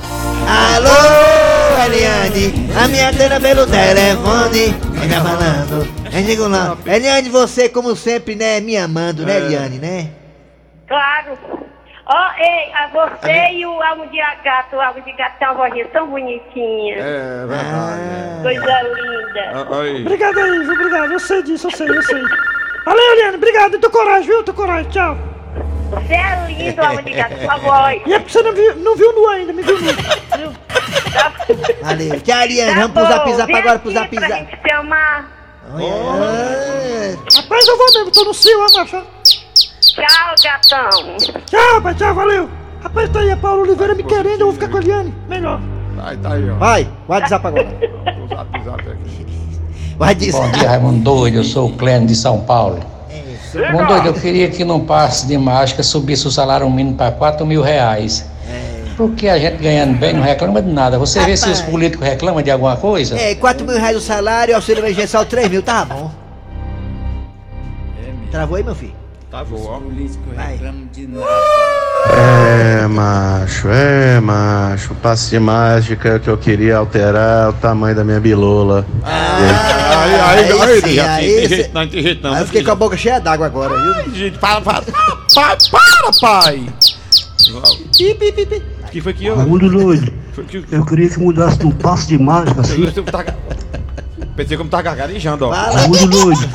Alô, 0.47 1.85
Eliane, 1.85 2.71
a 2.83 2.87
minha 2.87 3.09
antena 3.09 3.39
pelo 3.39 3.67
telefone, 3.67 4.73
quem 4.99 5.09
tá 5.09 5.21
falando? 5.21 5.87
É 6.11 6.23
Chico 6.23 6.47
Lopes. 6.47 6.87
Eliane, 6.87 7.29
você 7.29 7.69
como 7.69 7.95
sempre, 7.95 8.35
né, 8.35 8.59
me 8.59 8.75
amando, 8.75 9.23
né, 9.23 9.37
Eliane, 9.37 9.77
né? 9.77 10.09
Claro. 10.89 11.37
Ó, 12.11 12.31
ei, 12.39 12.73
a 12.73 12.87
você 12.87 13.51
e 13.53 13.65
o 13.67 13.81
almo 13.83 14.07
de 14.07 14.17
gato, 14.43 14.75
o 14.75 14.81
almo 14.81 14.99
de 15.01 15.11
gato 15.13 15.37
tem 15.37 15.47
uma 15.47 15.53
vozinha 15.53 15.87
tão 15.89 16.07
bonitinha. 16.09 16.95
É 16.97 17.45
Ah, 17.51 18.39
Coisa 18.41 18.81
linda. 18.81 19.77
Aí. 19.79 20.01
Obrigado 20.01 20.39
aí, 20.39 20.69
obrigado. 20.69 21.13
Eu 21.13 21.19
sei 21.19 21.43
disso, 21.43 21.67
eu 21.67 21.71
sei, 21.71 21.87
eu 21.87 22.01
sei. 22.01 22.21
Valeu, 22.83 23.13
Eliane, 23.13 23.35
obrigado. 23.37 23.73
Eu 23.75 23.79
tô 23.79 23.91
coragem, 23.91 24.23
viu? 24.27 24.43
Tô 24.43 24.53
coragem, 24.55 24.89
tchau. 24.89 25.15
Você 25.91 26.13
é 26.15 26.45
lindo, 26.47 26.81
almo 26.83 27.01
de 27.03 27.11
gato, 27.11 27.37
sua 27.39 27.57
voz. 27.57 28.01
E 28.07 28.13
é 28.13 28.19
porque 28.19 28.31
você 28.31 28.41
não 28.41 28.53
viu, 28.53 28.75
não 28.77 28.95
viu 28.95 29.13
nu 29.13 29.27
ainda, 29.27 29.53
me 29.53 29.61
viu 29.61 29.79
nu. 29.79 29.93
Viu? 30.37 30.51
valeu. 31.83 32.21
Tchau, 32.21 32.41
Eliane, 32.41 32.73
Tá 32.73 32.79
vamos 32.87 32.91
pro 32.93 33.05
zap 33.05 33.33
zap 33.33 33.53
agora, 33.55 33.79
pro 33.79 33.89
aqui 33.91 33.99
zap 33.99 34.15
pra 34.15 34.27
zap. 34.27 34.39
gente 34.45 34.61
se 34.61 34.71
amar. 34.73 35.27
Olha. 35.73 37.19
Rapaz, 37.35 37.67
eu 37.67 37.77
vou 37.77 37.85
mesmo, 37.93 38.11
tô 38.11 38.23
no 38.23 38.33
cio, 38.33 38.59
ó, 38.59 38.79
macho. 38.79 39.03
Tchau, 39.93 40.35
gatão. 40.43 41.17
Tchau, 41.45 41.81
pai, 41.81 41.95
tchau, 41.95 42.13
valeu. 42.13 42.49
Rapaz, 42.81 43.09
tá 43.09 43.19
aí 43.19 43.31
a 43.31 43.37
Paulo 43.37 43.63
Oliveira 43.63 43.93
me 43.93 44.03
querendo, 44.03 44.41
eu 44.41 44.45
vou 44.47 44.53
ficar 44.53 44.69
com 44.69 44.77
a 44.77 44.81
Eliane. 44.81 45.13
Melhor. 45.27 45.59
Tá, 45.97 46.15
tá 46.21 46.33
aí, 46.33 46.49
ó. 46.49 46.55
Vai, 46.55 46.87
WhatsApp 47.07 47.47
agora. 47.47 47.67
Zap, 48.29 48.63
zap 48.63 48.81
aqui. 48.89 49.25
Vai 49.97 50.15
dizer. 50.15 50.31
Bom 50.31 50.51
dia, 50.51 50.69
Raimundo 50.69 51.03
Doido. 51.03 51.37
Eu 51.37 51.43
sou 51.43 51.69
o 51.69 51.73
Clênio 51.75 52.07
de 52.07 52.15
São 52.15 52.41
Paulo. 52.41 52.79
Raimundo 53.53 53.87
Doido, 53.87 54.07
eu 54.07 54.13
queria 54.13 54.49
que 54.49 54.63
num 54.63 54.85
passe 54.85 55.27
de 55.27 55.37
mágica 55.37 55.83
subisse 55.83 56.27
o 56.27 56.31
salário 56.31 56.69
mínimo 56.69 56.95
para 56.95 57.11
4 57.11 57.45
mil 57.45 57.61
reais. 57.61 58.25
Porque 58.95 59.29
a 59.29 59.39
gente 59.39 59.57
ganhando 59.63 59.97
bem 59.97 60.13
não 60.13 60.21
reclama 60.21 60.61
de 60.61 60.69
nada. 60.69 60.99
Você 60.99 61.21
vê 61.21 61.35
se 61.35 61.49
os 61.49 61.59
Rapaz. 61.59 61.71
políticos 61.71 62.05
reclamam 62.05 62.41
de 62.41 62.51
alguma 62.51 62.75
coisa? 62.75 63.17
É, 63.17 63.33
4 63.33 63.65
mil 63.65 63.77
reais 63.77 63.95
o 63.95 64.01
salário, 64.01 64.53
auxílio 64.55 64.81
emergencial 64.81 65.25
3 65.25 65.49
mil, 65.49 65.63
tá 65.63 65.85
bom. 65.85 66.11
Travou 68.29 68.57
aí, 68.57 68.63
meu 68.63 68.75
filho? 68.75 68.98
Tá 69.31 69.43
bom, 69.43 69.63
ó. 69.63 69.79
Vai. 70.35 70.57
de 70.91 71.05
nada. 71.05 71.27
É, 72.17 72.87
macho, 72.87 73.67
é, 73.69 74.19
macho. 74.19 74.95
Passe 74.95 75.29
de 75.29 75.39
mágica 75.39 76.19
que 76.19 76.27
eu 76.27 76.35
queria 76.35 76.77
alterar 76.77 77.49
o 77.49 77.53
tamanho 77.53 77.95
da 77.95 78.03
minha 78.03 78.19
bilola. 78.19 78.83
Aí, 79.03 79.43
aí, 79.43 80.15
aí 80.15 80.61
aí, 80.61 80.81
sim, 80.81 80.93
já 80.95 81.13
aí 81.13 81.35
tem, 81.35 81.47
jeito 81.47 81.73
não, 81.73 81.87
tem 81.87 82.01
jeito 82.01 82.23
não. 82.23 82.33
Aí 82.33 82.41
eu 82.41 82.45
fiquei 82.47 82.63
com 82.63 82.71
a 82.71 82.75
boca 82.75 82.97
cheia 82.97 83.19
d'água 83.19 83.45
agora, 83.45 83.75
viu? 83.79 84.15
Gente, 84.15 84.39
para, 84.39 84.61
para. 84.61 84.81
Pai, 84.81 85.57
para, 85.69 86.11
pai. 86.19 86.65
O 88.83 88.91
que 88.91 89.01
foi 89.01 89.13
que 89.13 89.27
eu... 89.27 89.35
Raimundo 89.35 89.69
doido, 89.69 90.11
eu 90.71 90.83
queria 90.85 91.07
que 91.07 91.19
mudasse 91.19 91.63
um 91.63 91.71
passo 91.71 92.07
de 92.07 92.17
mágica 92.17 92.61
assim. 92.61 92.91
Pensei 94.35 94.57
como 94.57 94.69
tá 94.71 94.81
gargarejando, 94.81 95.45
ó. 95.45 95.51
Raimundo 95.51 96.07
doido, 96.07 96.49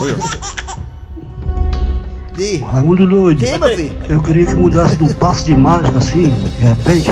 Di. 2.37 2.57
Raimundo 2.59 3.07
doido, 3.07 3.47
Sim, 3.47 3.59
meu 3.59 3.68
filho. 3.77 3.92
eu 4.09 4.20
queria 4.23 4.47
que 4.47 4.55
mudasse 4.55 4.97
de 4.97 5.05
um 5.05 5.12
passo 5.14 5.44
de 5.44 5.55
mágica 5.57 5.99
assim, 5.99 6.31
de 6.59 6.64
repente. 6.66 7.11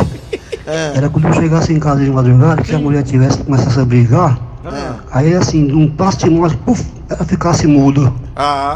Ah. 0.67 0.93
Era 0.95 1.09
quando 1.09 1.29
eu 1.29 1.35
chegasse 1.35 1.73
em 1.73 1.79
casa 1.79 2.03
de 2.05 2.11
madrugada, 2.11 2.63
que 2.63 2.75
a 2.75 2.79
mulher 2.79 3.03
tivesse 3.03 3.39
começasse 3.39 3.79
a 3.79 3.85
brigar. 3.85 4.39
Ah. 4.65 4.95
Aí 5.13 5.33
assim, 5.35 5.67
de 5.67 5.75
um 5.75 5.89
passo 5.89 6.19
de 6.19 6.31
mágica, 6.31 6.61
puf, 6.65 6.85
ela 7.09 7.25
ficasse 7.25 7.67
muda. 7.67 8.13
Ah, 8.35 8.75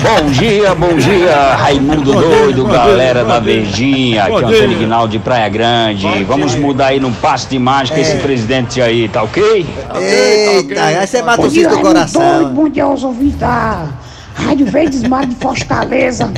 Bom 0.00 0.30
dia, 0.30 0.74
bom 0.74 0.94
dia, 0.96 1.54
Raimundo 1.56 2.12
Bom 2.12 2.20
Doido, 2.20 2.64
bom 2.64 2.70
galera 2.70 3.24
da 3.24 3.40
bom 3.40 3.46
dia. 3.46 3.54
Verdinha, 3.54 4.22
aqui 4.24 4.32
é 4.32 4.34
o. 4.34 4.46
Antônio 4.48 4.78
Guinaldo 4.78 5.08
de 5.12 5.18
Praia 5.18 5.48
Grande. 5.48 6.24
Vamos 6.24 6.54
mudar 6.54 6.86
aí 6.88 7.00
num 7.00 7.12
passo 7.12 7.48
de 7.48 7.58
mágica 7.58 7.98
esse 7.98 8.16
presidente 8.18 8.80
aí, 8.80 9.08
tá 9.08 9.22
ok? 9.22 9.66
Eita, 10.00 10.82
aí 10.84 11.06
você 11.06 11.22
mata 11.22 11.40
o 11.40 11.44
Bom 11.44 11.50
dia, 11.50 11.68
cisco 11.68 11.82
do 11.82 11.82
Raimundo 11.88 12.12
Doido, 12.12 12.22
coração. 12.22 12.54
bom 12.54 12.68
dia 12.68 12.84
aos 12.84 13.02
ouvintes 13.02 13.38
da 13.38 13.86
Rádio 14.34 14.66
Verdes 14.66 15.02
Mar 15.02 15.26
de 15.26 15.34
Fortaleza. 15.36 16.32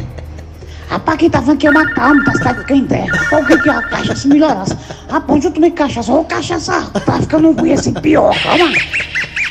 Rapaz, 0.89 1.19
quem 1.19 1.29
tá 1.29 1.43
falando 1.43 1.59
que 1.59 1.67
é 1.67 1.71
uma 1.71 1.89
calma 1.95 2.23
da 2.25 2.33
cidade 2.33 2.59
de 2.61 2.65
Canindé. 2.65 3.07
Por 3.29 3.47
que 3.47 3.59
que 3.59 3.69
a 3.69 3.83
cachaça 3.83 4.29
melhorasse? 4.29 4.77
Rapaz, 5.11 5.45
eu 5.45 5.51
tomei 5.51 5.71
cachaça, 5.71 6.13
ô 6.13 6.25
cachaça, 6.25 6.91
tá 7.05 7.21
ficando 7.21 7.51
ruim 7.53 7.73
assim, 7.73 7.93
pior, 7.93 8.33
calma. 8.43 8.73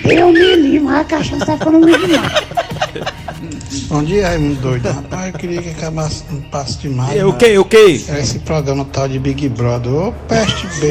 Eu 0.05 0.31
me 0.31 0.55
livro, 0.55 0.95
a 0.95 1.03
cachaça 1.03 1.45
tá 1.45 1.57
ficando 1.57 1.81
ruim 1.81 1.97
demais. 1.99 2.45
Bom 3.87 4.03
dia, 4.03 4.27
Raimundo 4.27 4.55
Doido. 4.61 4.89
Rapaz, 4.89 5.33
eu 5.33 5.39
queria 5.39 5.61
que 5.61 5.69
acabasse 5.69 6.23
um 6.31 6.41
passo 6.41 6.79
de 6.79 6.89
mais. 6.89 7.23
O 7.23 7.33
que, 7.33 7.57
o 7.57 7.63
que? 7.63 7.77
Esse 7.77 8.39
programa 8.39 8.83
tal 8.91 9.07
de 9.07 9.19
Big 9.19 9.47
Brother. 9.49 9.91
Ô, 9.91 10.11
peste. 10.27 10.65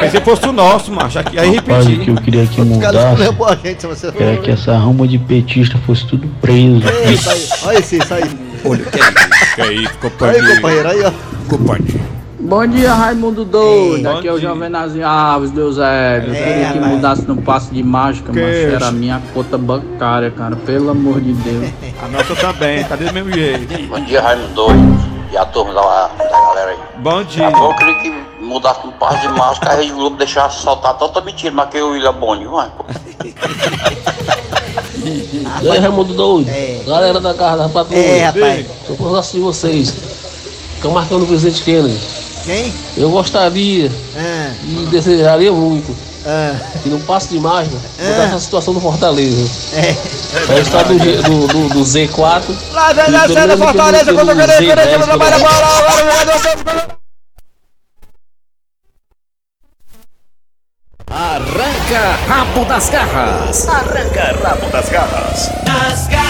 Pensei 0.00 0.20
que 0.20 0.24
fosse 0.24 0.46
o 0.46 0.52
nosso, 0.52 0.92
macho. 0.92 1.18
Aqui, 1.18 1.38
aí 1.38 1.56
Rapaz, 1.56 1.86
o 1.86 1.98
que 1.98 2.10
eu 2.10 2.14
queria 2.16 2.46
que 2.46 2.60
Os 2.60 2.78
caras 2.78 3.18
mudasse 3.18 3.96
se 4.00 4.06
era 4.22 4.36
que 4.36 4.50
essa 4.50 4.76
rama 4.76 5.08
de 5.08 5.18
petista 5.18 5.78
fosse 5.86 6.06
tudo 6.06 6.28
preso. 6.40 6.82
Eita, 6.88 7.32
aí. 7.32 7.48
Olha 7.64 7.78
isso, 7.78 7.96
isso 7.96 8.14
aí. 8.14 8.30
Olha, 8.64 8.84
que 8.84 8.98
é 9.00 9.02
isso? 9.02 9.54
Que 9.54 9.60
é 9.62 9.72
isso, 9.72 9.90
Aí, 9.90 9.98
companheiro? 10.00 10.54
companheiro, 10.56 10.88
aí, 10.88 11.02
ó. 11.04 11.12
Companheiro. 11.48 12.19
Bom 12.42 12.66
dia, 12.66 12.94
Raimundo 12.94 13.44
Doido. 13.44 14.08
Aqui 14.08 14.26
é 14.28 14.32
o. 14.32 14.40
Jovenazinho 14.40 15.06
Alves, 15.06 15.50
Deus 15.50 15.78
é. 15.78 16.24
Eu 16.26 16.32
É, 16.34 16.42
queria 16.42 16.72
que 16.72 16.78
mudasse 16.78 17.22
no 17.22 17.36
passo 17.42 17.72
de 17.72 17.82
mágica, 17.82 18.32
Que 18.32 18.40
mas 18.40 18.74
era 18.74 18.88
a 18.88 18.92
minha 18.92 19.20
conta 19.34 19.58
bancária, 19.58 20.30
cara. 20.30 20.56
Pelo 20.56 20.90
amor 20.90 21.20
de 21.20 21.32
Deus. 21.34 21.70
A 22.02 22.08
nossa 22.08 22.34
também, 22.36 22.82
tá 22.84 22.96
do 22.96 23.12
mesmo 23.12 23.30
jeito. 23.32 23.88
Bom 23.88 24.00
dia, 24.00 24.22
Raimundo 24.22 24.54
Doido. 24.54 25.10
E 25.32 25.36
a 25.36 25.44
turma 25.44 25.74
da, 25.74 26.08
da 26.08 26.28
galera 26.30 26.70
aí. 26.72 26.78
Bom 27.02 27.22
dia. 27.22 27.50
Eu 27.50 27.74
queria 27.76 27.94
que 28.00 28.24
mudasse 28.42 28.86
um 28.86 28.90
passo 28.92 29.20
de 29.20 29.28
mágica, 29.28 29.70
a 29.70 29.74
Rede 29.74 29.92
Globo 29.92 30.16
deixasse 30.16 30.62
soltar 30.62 30.94
tanta 30.98 31.20
mentira, 31.20 31.52
mas 31.54 31.68
que 31.70 31.78
o 31.80 31.90
William 31.90 32.14
Boni, 32.14 32.46
vai. 32.46 32.70
E 35.62 35.70
aí, 35.70 35.78
Raimundo 35.78 36.14
Doido? 36.14 36.48
É. 36.50 36.82
Galera 36.86 37.20
da 37.20 37.34
casa 37.34 37.64
da 37.64 37.68
patrulha. 37.68 37.98
É, 38.00 38.24
rapaz. 38.24 38.66
Eu 38.88 38.96
gosto 38.96 39.32
de 39.34 39.40
vocês. 39.40 39.90
Ficam 40.76 40.92
marcando 40.92 41.24
o 41.24 41.26
presidente 41.26 41.62
Kennedy. 41.62 42.19
Quem? 42.44 42.72
Eu 42.96 43.10
gostaria 43.10 43.90
Ah, 44.16 44.52
e 44.64 44.86
desejaria 44.90 45.52
muito 45.52 45.94
ah, 46.26 46.54
que 46.82 46.88
no 46.88 46.98
passo 47.00 47.28
de 47.28 47.38
mágica 47.40 47.76
É. 47.98 48.08
mudasse 48.10 48.34
a 48.34 48.40
situação 48.40 48.74
do 48.74 48.80
Fortaleza. 48.80 49.50
é. 49.74 49.96
O 50.48 50.54
resultado 50.56 50.94
do, 50.94 51.22
do, 51.22 51.46
do, 51.48 51.68
do 51.74 51.80
Z4. 51.80 52.42
Lá 52.72 52.92
vem 52.92 53.14
a 53.16 53.28
cena, 53.28 53.56
Fortaleza, 53.56 54.12
contra 54.12 54.24
o 54.24 54.26
pelo 54.26 54.46
Corinthians, 54.46 54.60
Z10, 54.60 54.74
Corinthians, 54.74 55.06
pelo 55.06 55.18
trabalha 55.18 55.36
a 55.36 55.38
bola, 55.38 55.56
agora 55.98 56.36
o 56.36 56.38
jogador... 56.38 57.00
Arranca 61.08 62.16
rabo 62.28 62.64
das 62.66 62.88
garras. 62.88 63.68
Arranca 63.68 64.38
rabo 64.42 64.68
das 64.70 64.88
garras. 64.88 65.50
Nas 65.66 66.06
garras 66.06 66.29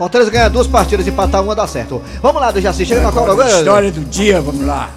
Fortaleza 0.00 0.30
ganha 0.30 0.48
duas 0.48 0.66
partidas, 0.66 1.06
empatar 1.06 1.42
uma 1.42 1.54
dá 1.54 1.66
certo. 1.66 2.02
Vamos 2.22 2.40
lá, 2.40 2.50
Dejaci, 2.50 2.86
chega 2.86 3.02
na 3.02 3.12
cobra 3.12 3.32
agora. 3.32 3.50
História 3.50 3.92
do 3.92 4.00
dia, 4.06 4.40
vamos 4.40 4.64
lá. 4.64 4.88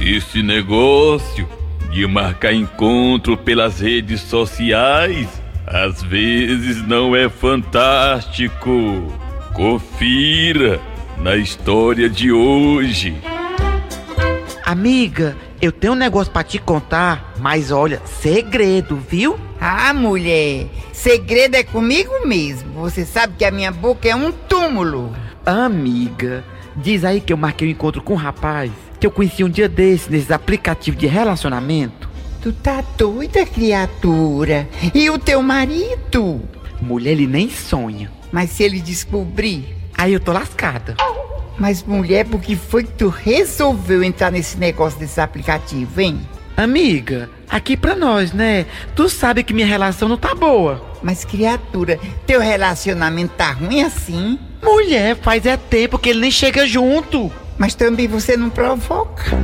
Esse 0.00 0.42
negócio 0.42 1.48
de 1.92 2.04
marcar 2.08 2.52
encontro 2.52 3.36
pelas 3.36 3.78
redes 3.78 4.22
sociais 4.22 5.28
às 5.64 6.02
vezes 6.02 6.84
não 6.84 7.14
é 7.14 7.28
fantástico. 7.28 9.12
Confira 9.54 10.80
na 11.18 11.36
história 11.36 12.10
de 12.10 12.32
hoje. 12.32 13.16
Amiga, 14.66 15.36
eu 15.60 15.70
tenho 15.70 15.92
um 15.92 15.96
negócio 15.96 16.32
pra 16.32 16.42
te 16.42 16.58
contar, 16.58 17.32
mas 17.38 17.70
olha, 17.70 18.02
segredo, 18.04 18.96
viu? 18.96 19.38
Ah, 19.64 19.94
mulher, 19.94 20.66
segredo 20.92 21.54
é 21.54 21.62
comigo 21.62 22.26
mesmo. 22.26 22.72
Você 22.80 23.04
sabe 23.04 23.34
que 23.38 23.44
a 23.44 23.50
minha 23.52 23.70
boca 23.70 24.08
é 24.08 24.16
um 24.16 24.32
túmulo. 24.32 25.14
Amiga, 25.46 26.44
diz 26.74 27.04
aí 27.04 27.20
que 27.20 27.32
eu 27.32 27.36
marquei 27.36 27.68
um 27.68 27.70
encontro 27.70 28.02
com 28.02 28.14
um 28.14 28.16
rapaz 28.16 28.72
que 28.98 29.06
eu 29.06 29.10
conheci 29.12 29.44
um 29.44 29.48
dia 29.48 29.68
desse 29.68 30.10
nesses 30.10 30.32
aplicativos 30.32 30.98
de 30.98 31.06
relacionamento. 31.06 32.10
Tu 32.42 32.52
tá 32.52 32.82
doida, 32.98 33.46
criatura? 33.46 34.68
E 34.92 35.08
o 35.08 35.16
teu 35.16 35.40
marido? 35.40 36.40
Mulher, 36.80 37.12
ele 37.12 37.28
nem 37.28 37.48
sonha. 37.48 38.10
Mas 38.32 38.50
se 38.50 38.64
ele 38.64 38.80
descobrir? 38.80 39.76
Aí 39.96 40.12
eu 40.12 40.18
tô 40.18 40.32
lascada. 40.32 40.96
Mas 41.56 41.84
mulher, 41.84 42.24
por 42.24 42.40
que 42.40 42.56
foi 42.56 42.82
que 42.82 42.94
tu 42.94 43.08
resolveu 43.08 44.02
entrar 44.02 44.32
nesse 44.32 44.58
negócio 44.58 44.98
desse 44.98 45.20
aplicativo, 45.20 46.00
hein? 46.00 46.20
Amiga, 46.56 47.30
aqui 47.48 47.76
pra 47.76 47.94
nós, 47.94 48.32
né? 48.32 48.66
Tu 48.94 49.08
sabe 49.08 49.42
que 49.42 49.54
minha 49.54 49.66
relação 49.66 50.08
não 50.08 50.16
tá 50.16 50.34
boa. 50.34 50.82
Mas 51.02 51.24
criatura, 51.24 51.98
teu 52.26 52.40
relacionamento 52.40 53.34
tá 53.36 53.52
ruim 53.52 53.82
assim? 53.82 54.38
Mulher, 54.62 55.16
faz 55.16 55.46
é 55.46 55.56
tempo 55.56 55.98
que 55.98 56.10
ele 56.10 56.20
nem 56.20 56.30
chega 56.30 56.66
junto. 56.66 57.32
Mas 57.58 57.74
também 57.74 58.06
você 58.06 58.36
não 58.36 58.50
provoca. 58.50 59.36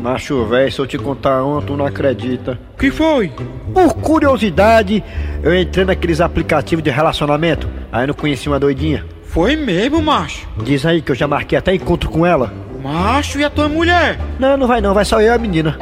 Macho, 0.00 0.46
velho, 0.46 0.70
se 0.70 0.78
eu 0.78 0.86
te 0.86 0.96
contar 0.96 1.42
uma, 1.42 1.60
tu 1.60 1.76
não 1.76 1.84
acredita. 1.84 2.58
Que 2.78 2.92
foi? 2.92 3.32
Por 3.74 3.94
curiosidade, 3.94 5.02
eu 5.42 5.54
entrei 5.54 5.84
naqueles 5.84 6.20
aplicativos 6.20 6.84
de 6.84 6.90
relacionamento. 6.90 7.68
Aí 7.90 8.06
não 8.06 8.14
conheci 8.14 8.48
uma 8.48 8.60
doidinha. 8.60 9.04
Foi 9.24 9.56
mesmo, 9.56 10.00
macho? 10.00 10.48
Diz 10.62 10.86
aí 10.86 11.02
que 11.02 11.10
eu 11.10 11.16
já 11.16 11.26
marquei 11.26 11.58
até 11.58 11.74
encontro 11.74 12.08
com 12.08 12.24
ela. 12.24 12.52
Macho, 12.86 13.40
e 13.40 13.44
a 13.44 13.50
tua 13.50 13.68
mulher? 13.68 14.16
Não, 14.38 14.56
não 14.56 14.68
vai 14.68 14.80
não, 14.80 14.94
vai 14.94 15.04
só 15.04 15.20
eu 15.20 15.26
e 15.26 15.34
a 15.34 15.38
menina. 15.38 15.76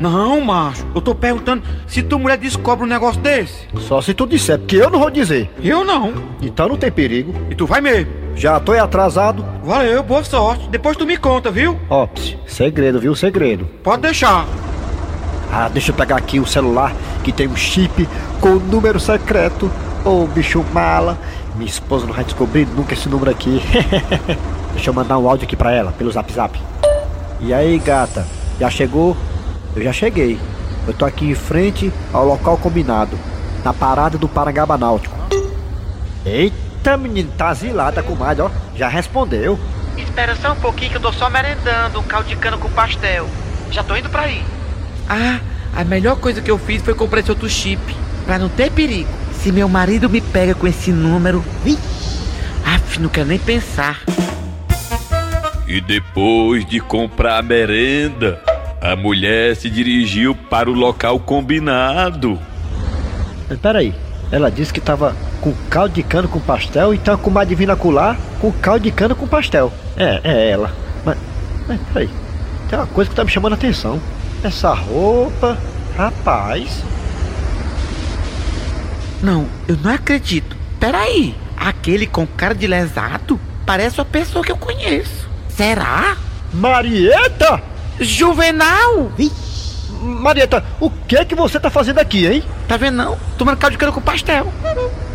Não, 0.00 0.40
macho, 0.40 0.84
eu 0.92 1.00
tô 1.00 1.14
perguntando 1.14 1.62
se 1.86 2.02
tua 2.02 2.18
mulher 2.18 2.36
descobre 2.36 2.84
um 2.84 2.88
negócio 2.88 3.20
desse. 3.20 3.68
Só 3.78 4.02
se 4.02 4.12
tu 4.12 4.26
disser, 4.26 4.58
porque 4.58 4.74
eu 4.74 4.90
não 4.90 4.98
vou 4.98 5.08
dizer. 5.08 5.48
Eu 5.62 5.84
não. 5.84 6.12
Então 6.42 6.68
não 6.68 6.76
tem 6.76 6.90
perigo. 6.90 7.32
E 7.48 7.54
tu 7.54 7.64
vai 7.64 7.80
mesmo. 7.80 8.12
Já 8.34 8.58
tô 8.58 8.72
atrasado. 8.72 9.46
Valeu, 9.62 10.02
boa 10.02 10.24
sorte. 10.24 10.68
Depois 10.68 10.96
tu 10.96 11.06
me 11.06 11.16
conta, 11.16 11.48
viu? 11.48 11.78
Ó, 11.88 12.08
segredo, 12.44 12.98
viu? 12.98 13.14
Segredo. 13.14 13.64
Pode 13.80 14.02
deixar. 14.02 14.44
Ah, 15.52 15.68
deixa 15.68 15.92
eu 15.92 15.94
pegar 15.94 16.16
aqui 16.16 16.40
o 16.40 16.46
celular 16.46 16.92
que 17.22 17.30
tem 17.30 17.46
um 17.46 17.54
chip 17.54 18.08
com 18.40 18.54
o 18.54 18.58
número 18.58 18.98
secreto. 18.98 19.70
Ô, 20.04 20.26
bicho 20.26 20.64
mala. 20.74 21.16
Minha 21.54 21.70
esposa 21.70 22.04
não 22.04 22.14
vai 22.14 22.24
descobrir 22.24 22.66
nunca 22.66 22.94
esse 22.94 23.08
número 23.08 23.30
aqui. 23.30 23.62
deixa 24.72 24.90
eu 24.90 24.94
mandar 24.94 25.18
um 25.18 25.28
áudio 25.28 25.46
aqui 25.46 25.56
pra 25.56 25.72
ela, 25.72 25.92
pelo 25.92 26.10
zap 26.10 26.32
zap. 26.32 26.60
E 27.40 27.52
aí, 27.52 27.78
gata? 27.78 28.26
Já 28.58 28.70
chegou? 28.70 29.16
Eu 29.74 29.82
já 29.82 29.92
cheguei. 29.92 30.38
Eu 30.86 30.92
tô 30.92 31.04
aqui 31.04 31.30
em 31.30 31.34
frente 31.34 31.92
ao 32.12 32.24
local 32.24 32.56
combinado. 32.56 33.18
Na 33.64 33.72
parada 33.72 34.18
do 34.18 34.28
Parangaba 34.28 34.76
Náutico. 34.76 35.16
Eita, 36.24 36.96
menino, 36.96 37.30
tá 37.36 37.48
asilada, 37.48 38.02
comadre, 38.02 38.42
ó. 38.42 38.50
Já 38.76 38.88
respondeu. 38.88 39.58
Espera 39.96 40.36
só 40.36 40.52
um 40.52 40.56
pouquinho 40.56 40.90
que 40.90 40.96
eu 40.96 41.00
tô 41.00 41.12
só 41.12 41.28
merendando 41.28 42.00
um 42.00 42.02
caldo 42.02 42.28
de 42.28 42.36
cana 42.36 42.56
com 42.56 42.68
pastel. 42.70 43.28
Já 43.70 43.82
tô 43.82 43.96
indo 43.96 44.08
pra 44.08 44.22
aí. 44.22 44.44
Ah, 45.08 45.40
a 45.76 45.84
melhor 45.84 46.16
coisa 46.16 46.40
que 46.40 46.50
eu 46.50 46.58
fiz 46.58 46.82
foi 46.82 46.94
comprar 46.94 47.20
esse 47.20 47.30
outro 47.30 47.48
chip. 47.48 47.80
Pra 48.24 48.38
não 48.38 48.48
ter 48.48 48.70
perigo. 48.70 49.10
Se 49.42 49.50
meu 49.50 49.68
marido 49.68 50.08
me 50.08 50.20
pega 50.20 50.54
com 50.54 50.66
esse 50.66 50.92
número. 50.92 51.44
Ih, 51.64 51.78
af, 52.64 53.00
não 53.00 53.08
quero 53.08 53.28
nem 53.28 53.38
pensar. 53.38 54.00
E 55.72 55.80
depois 55.80 56.66
de 56.66 56.80
comprar 56.80 57.38
a 57.38 57.42
merenda, 57.42 58.38
a 58.78 58.94
mulher 58.94 59.56
se 59.56 59.70
dirigiu 59.70 60.34
para 60.34 60.70
o 60.70 60.74
local 60.74 61.18
combinado. 61.18 62.38
Mas 63.48 63.58
peraí, 63.58 63.94
ela 64.30 64.50
disse 64.50 64.70
que 64.70 64.82
tava 64.82 65.16
com 65.40 65.54
caldo 65.70 65.94
de 65.94 66.02
cana 66.02 66.28
com 66.28 66.38
pastel 66.38 66.92
e 66.92 66.98
tem 66.98 67.10
uma 67.10 67.18
comadre 67.18 67.54
vindo 67.54 67.72
acular 67.72 68.18
com 68.38 68.52
caldo 68.52 68.82
de 68.82 68.90
cana 68.90 69.14
com 69.14 69.26
pastel. 69.26 69.72
É, 69.96 70.20
é 70.22 70.50
ela. 70.50 70.70
Mas, 71.06 71.16
mas 71.66 71.80
peraí, 71.90 72.10
tem 72.68 72.78
uma 72.78 72.86
coisa 72.86 73.08
que 73.08 73.16
tá 73.16 73.24
me 73.24 73.30
chamando 73.30 73.54
a 73.54 73.56
atenção. 73.56 73.98
Essa 74.44 74.74
roupa, 74.74 75.56
rapaz. 75.96 76.84
Não, 79.22 79.46
eu 79.66 79.78
não 79.82 79.90
acredito. 79.94 80.54
Peraí, 80.78 81.34
aquele 81.56 82.06
com 82.06 82.26
cara 82.26 82.54
de 82.54 82.66
lesado 82.66 83.40
parece 83.64 83.98
uma 83.98 84.04
pessoa 84.04 84.44
que 84.44 84.52
eu 84.52 84.56
conheço. 84.58 85.21
Será? 85.62 86.16
Marieta? 86.52 87.62
Juvenal! 88.00 89.12
Marieta, 90.00 90.64
o 90.80 90.90
que 90.90 91.24
que 91.24 91.36
você 91.36 91.60
tá 91.60 91.70
fazendo 91.70 92.00
aqui, 92.00 92.26
hein? 92.26 92.42
Tá 92.66 92.76
vendo 92.76 92.96
não? 92.96 93.16
Tomando 93.38 93.58
caldo 93.58 93.70
de 93.70 93.78
cana 93.78 93.92
com 93.92 94.00
pastel. 94.00 94.52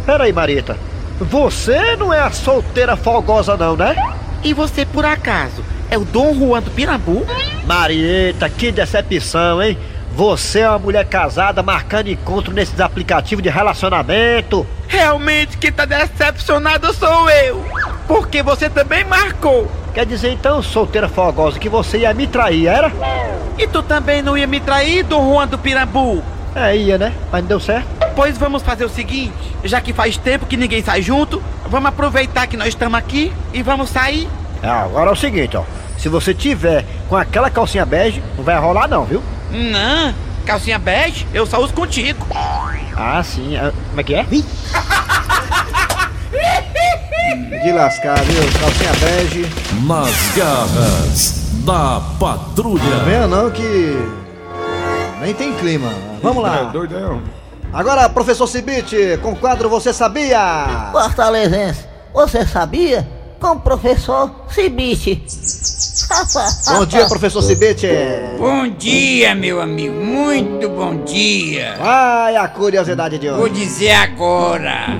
Peraí, 0.06 0.32
Marieta. 0.32 0.78
Você 1.20 1.98
não 1.98 2.14
é 2.14 2.22
a 2.22 2.32
solteira 2.32 2.96
folgosa 2.96 3.58
não, 3.58 3.76
né? 3.76 3.94
E 4.42 4.54
você, 4.54 4.86
por 4.86 5.04
acaso, 5.04 5.66
é 5.92 5.98
o 5.98 6.06
Dom 6.06 6.34
Juan 6.34 6.62
do 6.62 6.72
Pirambu? 6.72 7.26
Marieta, 7.66 8.50
que 8.50 8.72
decepção, 8.72 9.62
hein? 9.62 9.78
Você 10.16 10.62
é 10.62 10.70
uma 10.70 10.80
mulher 10.80 11.06
casada 11.08 11.62
marcando 11.62 12.08
encontro 12.08 12.54
nesses 12.54 12.80
aplicativos 12.80 13.44
de 13.44 13.50
relacionamento. 13.50 14.66
Realmente 14.88 15.58
quem 15.58 15.74
tá 15.74 15.84
decepcionado 15.84 16.94
sou 16.94 17.30
eu. 17.30 17.66
Porque 18.08 18.42
você 18.42 18.70
também 18.70 19.04
marcou. 19.04 19.70
Quer 19.98 20.06
dizer 20.06 20.32
então, 20.32 20.62
solteira 20.62 21.10
folgosa, 21.10 21.58
que 21.58 21.68
você 21.68 21.98
ia 21.98 22.14
me 22.14 22.28
trair, 22.28 22.68
era? 22.68 22.92
E 23.58 23.66
tu 23.66 23.82
também 23.82 24.22
não 24.22 24.38
ia 24.38 24.46
me 24.46 24.60
trair, 24.60 25.04
Dom 25.04 25.34
Juan 25.34 25.48
do 25.48 25.58
Pirambu? 25.58 26.24
É, 26.54 26.78
ia, 26.78 27.00
né? 27.00 27.12
Mas 27.32 27.42
não 27.42 27.48
deu 27.48 27.60
certo. 27.60 27.88
Pois 28.16 28.38
vamos 28.38 28.62
fazer 28.62 28.86
o 28.86 28.90
seguinte, 28.90 29.34
já 29.64 29.82
que 29.82 29.94
faz 29.94 30.16
tempo 30.16 30.46
que 30.46 30.56
ninguém 30.56 30.84
sai 30.84 31.02
junto, 31.02 31.42
vamos 31.66 31.90
aproveitar 31.90 32.46
que 32.46 32.56
nós 32.56 32.68
estamos 32.68 32.96
aqui 32.96 33.34
e 33.52 33.64
vamos 33.64 33.90
sair. 33.90 34.30
Ah, 34.62 34.84
agora 34.84 35.10
é 35.10 35.14
o 35.14 35.16
seguinte, 35.16 35.58
ó. 35.58 35.64
Se 35.98 36.10
você 36.10 36.32
tiver 36.32 36.86
com 37.10 37.18
aquela 37.18 37.50
calcinha 37.50 37.84
bege, 37.84 38.22
não 38.38 38.44
vai 38.44 38.56
rolar 38.60 38.88
não, 38.88 39.04
viu? 39.04 39.24
Não, 39.50 40.14
calcinha 40.46 40.78
bege, 40.78 41.26
eu 41.34 41.48
só 41.48 41.60
uso 41.60 41.74
contigo. 41.74 42.24
Ah, 42.96 43.24
sim. 43.24 43.58
Ah, 43.58 43.72
Como 43.90 44.00
é 44.00 44.04
que 44.04 44.14
é? 44.14 44.28
De 47.64 47.72
lascar, 47.72 48.20
viu? 48.24 48.42
Calcinha 48.60 48.92
bege. 49.00 49.46
Nas 49.86 50.36
garras 50.36 51.48
da 51.66 52.02
patrulha. 52.20 52.98
Venha 53.06 53.28
não 53.28 53.50
que. 53.52 53.98
Nem 55.22 55.34
tem 55.34 55.54
clima. 55.54 55.92
Vamos 56.22 56.42
lá. 56.44 56.64
doidão. 56.64 57.22
Agora, 57.74 58.08
professor 58.10 58.48
Cibite, 58.48 59.20
com 59.22 59.34
o 59.34 59.36
quadro 59.36 59.70
Você 59.70 59.92
Sabia? 59.94 60.90
Fortalezense, 60.92 61.86
você 62.14 62.46
sabia? 62.46 63.08
Com 63.40 63.52
o 63.52 63.60
professor 63.60 64.32
Cibite. 64.50 65.24
Bom 66.70 66.86
dia, 66.86 67.06
professor 67.08 67.42
Cibite. 67.42 67.88
Bom 68.40 68.68
dia, 68.70 69.36
meu 69.36 69.62
amigo. 69.62 69.94
Muito 69.94 70.70
bom 70.70 71.04
dia. 71.04 71.76
Vai 71.78 72.36
a 72.38 72.48
curiosidade 72.48 73.20
de 73.20 73.30
Vou 73.30 73.42
hoje. 73.42 73.54
dizer 73.54 73.92
agora. 73.92 74.98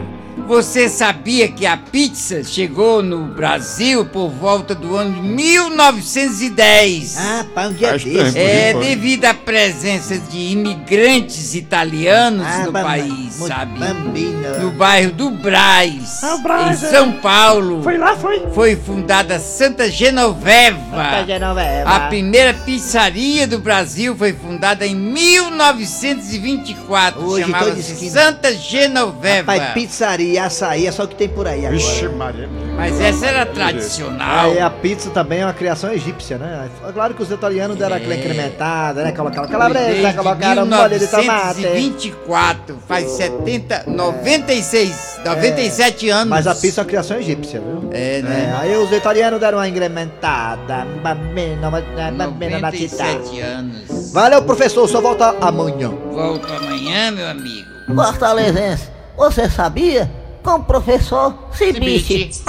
Você 0.48 0.88
sabia 0.88 1.50
que 1.50 1.66
a 1.66 1.76
pizza 1.76 2.42
chegou 2.42 3.04
no 3.04 3.26
Brasil 3.26 4.06
por 4.06 4.30
volta 4.30 4.74
do 4.74 4.96
ano 4.96 5.14
de 5.14 5.20
1910? 5.22 7.18
Ah, 7.18 7.46
pá, 7.54 7.68
um 7.68 7.74
dia 7.74 7.90
Faz 7.90 8.04
desse. 8.06 8.18
tempo. 8.34 8.38
É 8.38 8.72
Foi. 8.72 8.86
devido 8.86 9.26
à 9.26 9.34
presença 9.34 10.18
de 10.18 10.38
imigrantes 10.54 11.54
italianos 11.54 12.48
Ah, 12.48 12.60
no 12.66 12.72
bam- 12.72 12.82
país, 12.84 13.34
sabe? 13.34 13.78
bambino. 13.78 14.38
No 14.62 14.72
bairro 14.72 15.12
do 15.12 15.32
Braz, 15.32 16.24
Ah, 16.24 16.38
Braz, 16.38 16.82
em 16.82 16.86
é. 16.86 16.90
São 16.92 17.12
Paulo, 17.14 17.84
Foi 17.84 17.98
lá, 17.98 18.16
foi? 18.16 18.42
foi 18.54 18.78
fundada 18.78 19.40
Santa 19.40 19.92
Genoveva. 19.92 20.80
Santa 20.92 21.26
Genoveva. 21.26 21.90
A 21.90 22.00
primeira 22.08 22.54
pizzaria 22.54 23.46
do 23.46 23.60
Brasil 23.60 24.16
foi 24.16 24.32
fundada 24.32 24.88
em 24.88 24.96
1924. 24.96 27.22
Hoje, 27.22 27.44
toda 27.44 27.58
Chamava-se 27.60 27.92
esquina. 27.92 28.12
Santa 28.12 28.54
Genoveva. 28.56 29.52
Rapaz, 29.52 29.74
pizzaria, 29.74 30.37
açaí, 30.40 30.88
é 30.88 30.92
só 30.92 31.04
o 31.04 31.08
que 31.08 31.16
tem 31.16 31.28
por 31.30 31.48
aí 31.48 31.60
agora. 31.66 31.72
Vixe, 31.78 32.08
Maria. 32.10 32.50
Mas 32.76 33.00
essa 33.00 33.26
era 33.26 33.46
tradicional. 33.46 34.46
Aí 34.52 34.60
a 34.60 34.70
pizza 34.70 35.10
também 35.10 35.40
é 35.42 35.46
uma 35.46 35.54
criação 35.54 35.92
egípcia, 35.92 36.38
né? 36.38 36.70
É 36.88 36.92
claro 36.92 37.14
que 37.14 37.24
os 37.24 37.32
italianos 37.32 37.78
deram 37.78 37.96
aquela 37.96 38.16
incrementada, 38.16 39.04
né? 39.04 39.12
Colocaram 39.12 39.48
calabresa, 39.48 40.14
colocaram 40.14 40.66
molho 40.66 41.00
de 41.00 41.08
tomate. 41.08 41.62
1924, 41.62 42.78
faz 42.88 43.10
70, 43.12 43.84
96, 43.88 45.20
97 45.26 46.10
anos. 46.10 46.28
Mas 46.30 46.48
a 46.48 46.56
pizza 46.56 46.82
é 46.82 46.84
uma 46.84 46.88
criação 46.88 47.18
egípcia, 47.18 47.60
viu? 47.60 47.90
É, 47.92 48.20
É, 48.20 48.22
né? 48.22 48.56
aí 48.60 48.76
os 48.78 48.92
italianos 48.92 49.40
deram 49.40 49.58
uma 49.58 49.68
incrementada. 49.68 50.86
bambina, 51.02 51.70
bambina 51.70 52.60
na 52.60 52.72
tita. 52.72 53.04
97 53.04 53.40
anos. 53.42 54.12
Valeu, 54.14 54.42
professor, 54.44 54.88
só 54.88 55.02
volta 55.02 55.36
amanhã. 55.42 55.90
Volto 56.12 56.48
amanhã, 56.54 57.12
meu 57.12 57.28
amigo. 57.28 57.68
Fortalezense, 57.94 58.90
você 59.16 59.50
sabia? 59.50 60.10
Com 60.48 60.56
o 60.56 60.64
professor 60.64 61.34
Cibite. 61.52 62.32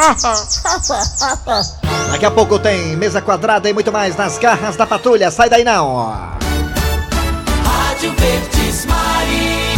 Daqui 2.13 2.25
a 2.25 2.31
pouco 2.31 2.57
tem 2.57 2.97
mesa 2.97 3.21
quadrada 3.21 3.69
e 3.69 3.73
muito 3.73 3.91
mais 3.91 4.15
nas 4.15 4.39
garras 4.39 4.77
da 4.77 4.87
patrulha. 4.87 5.33
Sai 5.33 5.51
daí 5.51 5.65
não. 5.65 5.97
Rádio 7.65 8.13
Verdes 8.17 8.87
Mari. 8.87 9.75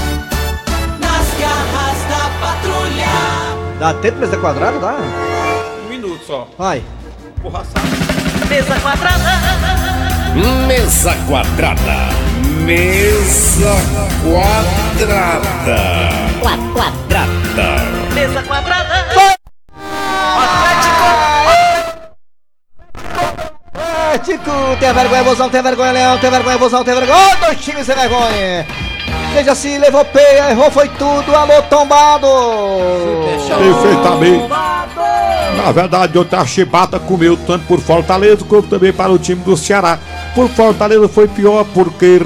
Nas 1.01 1.29
garras 1.41 1.97
da 2.11 2.29
patrulha. 2.47 3.79
Dá 3.79 3.95
tempo 3.95 4.19
mesa 4.19 4.37
quadrada? 4.37 4.79
Dá? 4.79 4.97
Um 5.87 5.89
minuto 5.89 6.23
só. 6.27 6.47
Vai. 6.59 6.85
Porra, 7.41 7.63
Mesa 8.51 8.79
quadrada. 8.81 9.31
Mesa 10.67 11.15
quadrada. 11.27 12.40
Mesa 12.65 13.75
quadrada. 14.23 15.79
Quadrada. 16.41 17.27
Mesa 18.15 18.43
quadrada. 18.43 19.07
Atlético, 24.11 24.51
tem 24.79 24.93
vergonha, 24.93 25.23
vozão, 25.23 25.49
tem 25.49 25.63
vergonha, 25.63 25.93
Leão, 25.93 26.19
tem 26.19 26.31
vergonha, 26.31 26.59
vozão, 26.59 26.85
tem 26.85 26.95
vergonha. 26.95 27.19
Ô, 27.19 27.45
dois 27.47 27.59
times 27.59 27.87
sem 27.87 27.95
vergonha. 27.95 28.67
Veja 29.33 29.55
se 29.55 29.79
levou 29.79 30.05
peia, 30.05 30.51
errou, 30.51 30.71
foi 30.71 30.89
tudo. 30.89 31.35
Alô, 31.35 31.63
tombado. 31.63 32.27
Perfeitamente. 33.59 34.49
Na 35.57 35.73
verdade, 35.73 36.17
eu 36.17 36.27
a 36.33 36.47
chibata 36.47 36.99
comeu 36.99 37.37
tanto 37.37 37.67
por 37.67 37.81
Fortaleza 37.81 38.45
como 38.45 38.63
também 38.63 38.93
para 38.93 39.13
o 39.13 39.19
time 39.19 39.43
do 39.43 39.57
Ceará. 39.57 39.99
Por 40.35 40.49
Fortaleza 40.49 41.09
foi 41.09 41.29
pior 41.29 41.65
porque 41.73 42.21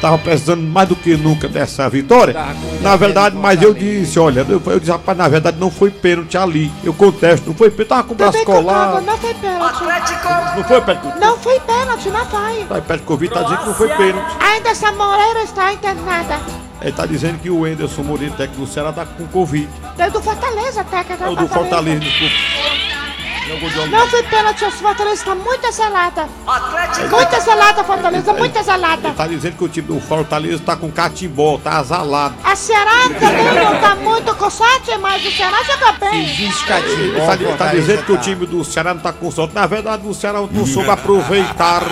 tava 0.00 0.18
precisando 0.18 0.62
mais 0.62 0.88
do 0.88 0.96
que 0.96 1.16
nunca 1.16 1.48
dessa 1.48 1.88
vitória. 1.88 2.34
Na 2.80 2.96
verdade, 2.96 3.36
mas 3.36 3.60
eu 3.62 3.74
disse, 3.74 4.18
olha, 4.18 4.46
eu, 4.48 4.62
eu 4.66 4.78
disse, 4.78 4.90
rapaz, 4.90 5.16
na 5.16 5.28
verdade 5.28 5.58
não 5.58 5.70
foi 5.70 5.90
pênalti 5.90 6.36
ali. 6.36 6.70
Eu 6.82 6.94
contesto, 6.94 7.48
não 7.48 7.54
foi 7.54 7.70
pênalti, 7.70 7.88
tava 7.88 8.04
com 8.04 8.14
o 8.14 8.16
braço 8.16 8.44
colado. 8.44 9.04
Não 9.04 9.18
foi 9.18 9.34
pênalti. 9.34 9.82
Não 10.56 10.64
foi 10.64 10.80
pênalti. 10.80 11.18
Não 11.20 11.38
foi 11.38 11.60
pênalti, 11.60 12.08
não 12.08 12.26
foi. 12.26 12.66
Aí 12.70 12.80
Petkovic 12.82 13.34
tá 13.34 13.42
dizendo 13.42 13.60
que 13.60 13.66
não 13.66 13.74
foi 13.74 13.88
pênalti. 13.88 14.36
Ainda 14.40 14.68
essa 14.70 14.92
Moreira 14.92 15.42
está 15.42 15.72
internada. 15.72 16.40
Ele 16.80 16.92
tá 16.92 17.06
dizendo 17.06 17.38
que 17.40 17.50
o 17.50 17.66
Enderson 17.66 18.02
Moreira, 18.02 18.34
técnico 18.36 18.64
do 18.64 18.72
Ceará, 18.72 18.92
tá 18.92 19.04
com 19.04 19.26
Covid. 19.26 19.68
É 19.98 20.08
do 20.10 20.22
Fortaleza, 20.22 20.84
técnica. 20.84 21.24
É 21.24 21.28
o 21.28 21.34
do 21.34 21.48
Fortaleza, 21.48 22.00
desculpa. 22.00 22.97
Foi 24.08 24.22
pênalti, 24.24 24.64
o 24.64 24.70
Fortaleza 24.70 25.14
está 25.16 25.34
muito 25.34 25.72
zelada. 25.72 26.28
Muito 27.10 27.40
zelada, 27.44 27.84
Fortaleza, 27.84 28.32
muito 28.32 28.62
zelada. 28.62 29.08
Ele 29.08 29.16
tá 29.16 29.26
dizendo 29.26 29.56
que 29.56 29.64
o 29.64 29.68
time 29.68 29.88
do 29.88 30.00
Fortaleza 30.00 30.62
tá 30.64 30.76
com 30.76 30.90
catimbó, 30.90 31.58
tá 31.58 31.78
azalado. 31.78 32.34
A 32.44 32.54
Ceará 32.56 33.08
também 33.18 33.54
não 33.54 33.74
está 33.74 33.94
muito 33.96 34.34
coçate, 34.36 34.96
mas 35.00 35.24
o 35.24 35.30
Ceará 35.30 35.62
joga 35.62 35.92
bem. 35.92 36.26
Tá, 37.56 37.66
tá 37.66 37.70
dizendo 37.72 38.04
que 38.04 38.12
o 38.12 38.18
time 38.18 38.46
do 38.46 38.64
Ceará 38.64 38.94
não 38.94 39.00
tá 39.00 39.12
com 39.12 39.30
sorte. 39.30 39.54
Na 39.54 39.66
verdade, 39.66 40.06
o 40.06 40.14
Ceará 40.14 40.40
não 40.50 40.66
soube 40.66 40.90
aproveitar. 40.90 41.82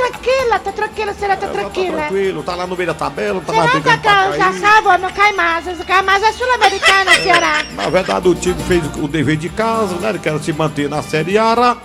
Tá 0.00 0.08
tranquila, 0.08 0.58
tá 0.58 0.72
tranquila, 0.72 1.10
a 1.10 1.14
Ceará 1.14 1.36
tá 1.36 1.48
tranquila. 1.48 1.98
Tranquilo, 1.98 2.42
tá 2.42 2.54
lá 2.54 2.66
no 2.66 2.74
meio 2.74 2.86
da 2.86 2.94
tabela, 2.94 3.34
não 3.34 3.40
tá 3.42 3.52
lá 3.52 3.62
Ceará 3.64 3.72
brigando 3.80 4.02
tá, 4.02 4.28
pra 4.28 4.36
já 4.36 4.52
sabe, 4.54 5.02
não 5.02 5.12
cai 5.12 5.32
mais, 5.32 5.66
não 5.66 5.84
cai 5.84 6.02
mais, 6.02 6.22
é 6.22 6.32
sul-americana, 6.32 7.14
Ceará. 7.22 7.64
Na 7.74 7.90
verdade, 7.90 8.28
o 8.28 8.34
time 8.34 8.62
fez 8.64 8.82
o 8.96 9.06
dever 9.06 9.36
de 9.36 9.50
casa, 9.50 9.96
né? 9.96 10.08
Ele 10.08 10.18
quer 10.18 10.38
se 10.40 10.52
manter 10.52 10.88
na 10.88 11.02
Série 11.02 11.36
A 11.36 11.76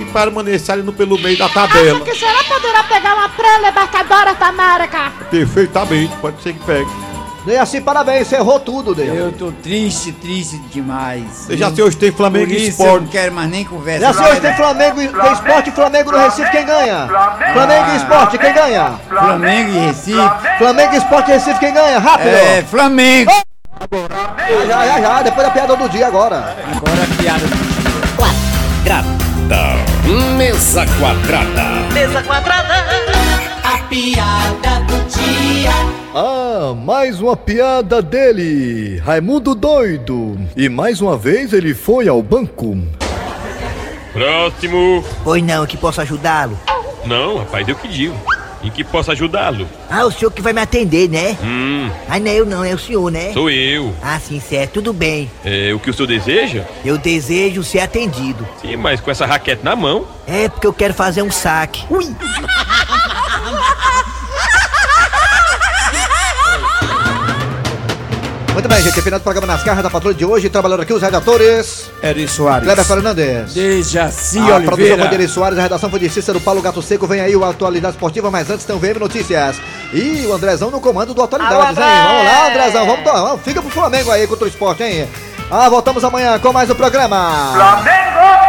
e 0.00 0.04
permanecer 0.06 0.72
ali 0.72 0.82
no, 0.82 0.92
pelo 0.92 1.18
meio 1.18 1.36
da 1.36 1.48
tabela. 1.48 1.98
Acho 1.98 2.04
que 2.04 2.14
será 2.14 2.42
poderá 2.44 2.82
pegar 2.84 3.14
uma 3.14 3.28
pré-libertadora 3.28 4.34
da 4.34 4.46
América. 4.46 5.12
Perfeitamente, 5.30 6.16
pode 6.16 6.42
ser 6.42 6.54
que 6.54 6.64
pegue. 6.64 7.09
Dei 7.44 7.56
assim, 7.56 7.80
parabéns, 7.80 8.26
você 8.28 8.36
errou 8.36 8.60
tudo, 8.60 8.94
Dei. 8.94 9.08
Eu 9.08 9.32
tô 9.32 9.50
triste, 9.50 10.12
triste 10.12 10.58
demais. 10.72 11.24
Sei, 11.46 11.82
hoje 11.82 11.96
tem 11.96 12.12
Flamengo 12.12 12.50
e 12.52 12.68
isso 12.68 12.82
eu 12.82 12.86
Sport. 12.86 13.02
não 13.02 13.08
quero 13.08 13.32
mais 13.32 13.48
nem 13.50 13.64
Já 13.64 13.68
conversa. 13.70 14.12
sei, 14.12 14.32
hoje 14.32 14.40
tem 14.40 14.54
Flamengo, 14.54 15.00
e- 15.02 15.08
tem 15.08 15.32
Esporte 15.32 15.70
e 15.70 15.72
Flamengo 15.72 16.12
no 16.12 16.18
Recife, 16.18 16.50
quem 16.50 16.66
ganha? 16.66 17.08
Flamengo 17.52 17.90
e 17.92 17.96
Esporte, 17.96 18.38
quem 18.38 18.52
ganha? 18.52 18.92
Flamengo 19.08 19.70
e 19.70 19.78
Recife. 19.86 20.30
Flamengo 20.58 20.94
e 20.94 20.96
Esporte 20.98 21.30
e 21.30 21.34
Recife, 21.34 21.58
quem 21.60 21.72
ganha? 21.72 21.98
Rápido! 21.98 22.28
É, 22.28 22.62
Flamengo. 22.62 23.32
Já, 24.68 24.84
já, 24.84 24.84
já, 24.86 25.00
já, 25.00 25.22
depois 25.22 25.46
da 25.46 25.52
piada 25.52 25.76
do 25.76 25.88
dia 25.88 26.06
agora. 26.08 26.54
Agora 26.76 27.02
a 27.02 27.22
piada 27.22 27.46
do 27.46 28.16
Quadrada. 28.16 29.08
Mesa 30.36 30.84
quadrada. 30.98 31.62
Mesa 31.94 32.22
quadrada. 32.22 32.74
A 33.64 33.78
piada 33.88 34.80
do 34.86 34.96
dia. 35.08 35.99
Ah, 36.14 36.74
mais 36.76 37.20
uma 37.20 37.36
piada 37.36 38.02
dele, 38.02 38.98
Raimundo 38.98 39.54
Doido. 39.54 40.38
E 40.56 40.68
mais 40.68 41.00
uma 41.00 41.16
vez 41.16 41.52
ele 41.52 41.72
foi 41.74 42.08
ao 42.08 42.22
banco. 42.22 42.76
Próximo. 44.12 45.04
Pois 45.22 45.42
não, 45.42 45.64
que 45.66 45.76
posso 45.76 46.00
ajudá-lo. 46.00 46.58
Não, 47.06 47.38
rapaz, 47.38 47.66
eu 47.68 47.76
que 47.76 47.86
digo. 47.88 48.16
Em 48.62 48.70
que 48.70 48.84
posso 48.84 49.10
ajudá-lo? 49.10 49.66
Ah, 49.88 50.04
o 50.04 50.10
senhor 50.12 50.30
que 50.30 50.42
vai 50.42 50.52
me 50.52 50.60
atender, 50.60 51.08
né? 51.08 51.34
Hum, 51.42 51.88
Ah, 52.06 52.18
não 52.18 52.30
é 52.30 52.34
eu 52.34 52.44
não, 52.44 52.62
é 52.62 52.74
o 52.74 52.78
senhor, 52.78 53.10
né? 53.10 53.32
sou 53.32 53.48
eu. 53.48 53.94
Ah, 54.02 54.18
sim, 54.20 54.38
certo, 54.38 54.72
tudo 54.74 54.92
bem. 54.92 55.30
É, 55.42 55.72
o 55.72 55.78
que 55.78 55.88
o 55.88 55.94
senhor 55.94 56.06
deseja? 56.08 56.64
Eu 56.84 56.98
desejo 56.98 57.62
ser 57.62 57.78
atendido. 57.80 58.46
Sim, 58.60 58.76
mas 58.76 59.00
com 59.00 59.10
essa 59.10 59.24
raquete 59.24 59.64
na 59.64 59.74
mão. 59.74 60.04
É 60.26 60.46
porque 60.48 60.66
eu 60.66 60.74
quero 60.74 60.92
fazer 60.92 61.22
um 61.22 61.30
saque. 61.30 61.84
Ui! 61.88 62.04
Muito 68.52 68.68
bem, 68.68 68.82
gente. 68.82 69.00
Final 69.00 69.18
do 69.18 69.22
programa 69.22 69.46
nas 69.46 69.62
garras 69.62 69.82
da 69.82 69.88
patrulha 69.90 70.14
de 70.14 70.24
hoje. 70.24 70.48
Trabalhando 70.50 70.82
aqui 70.82 70.92
os 70.92 71.00
redatores. 71.00 71.90
Eri 72.02 72.26
Soares. 72.28 72.64
Kleber 72.64 72.84
Fernandes. 72.84 73.54
Dejaci 73.54 74.38
a 74.38 74.42
produção 74.60 74.72
Oliveira. 74.74 74.98
foi 75.02 75.08
de 75.08 75.14
Eri 75.14 75.28
Soares, 75.28 75.58
a 75.58 75.62
redação 75.62 75.88
foi 75.90 76.00
de 76.00 76.08
Cícero 76.10 76.40
Paulo 76.40 76.60
Gato 76.60 76.82
Seco. 76.82 77.06
Vem 77.06 77.20
aí 77.20 77.34
o 77.36 77.44
Atualidade 77.44 77.94
Esportiva, 77.94 78.30
mas 78.30 78.50
antes 78.50 78.64
tem 78.66 78.74
o 78.74 78.78
VM 78.78 78.98
Notícias. 78.98 79.56
E 79.92 80.26
o 80.26 80.32
Andrezão 80.34 80.70
no 80.70 80.80
comando 80.80 81.14
do 81.14 81.22
Atualidades, 81.22 81.78
hein? 81.78 81.84
Vamos 82.06 82.24
lá, 82.24 82.48
Andrezão. 82.48 82.86
Vamos, 82.86 83.04
vamos, 83.04 83.42
fica 83.42 83.62
pro 83.62 83.70
Flamengo 83.70 84.10
aí 84.10 84.26
contra 84.26 84.44
o 84.44 84.48
esporte, 84.48 84.82
hein? 84.82 85.08
Ah, 85.50 85.68
voltamos 85.68 86.04
amanhã 86.04 86.38
com 86.38 86.52
mais 86.52 86.68
um 86.70 86.74
programa. 86.74 87.52
Flamengo! 87.54 88.39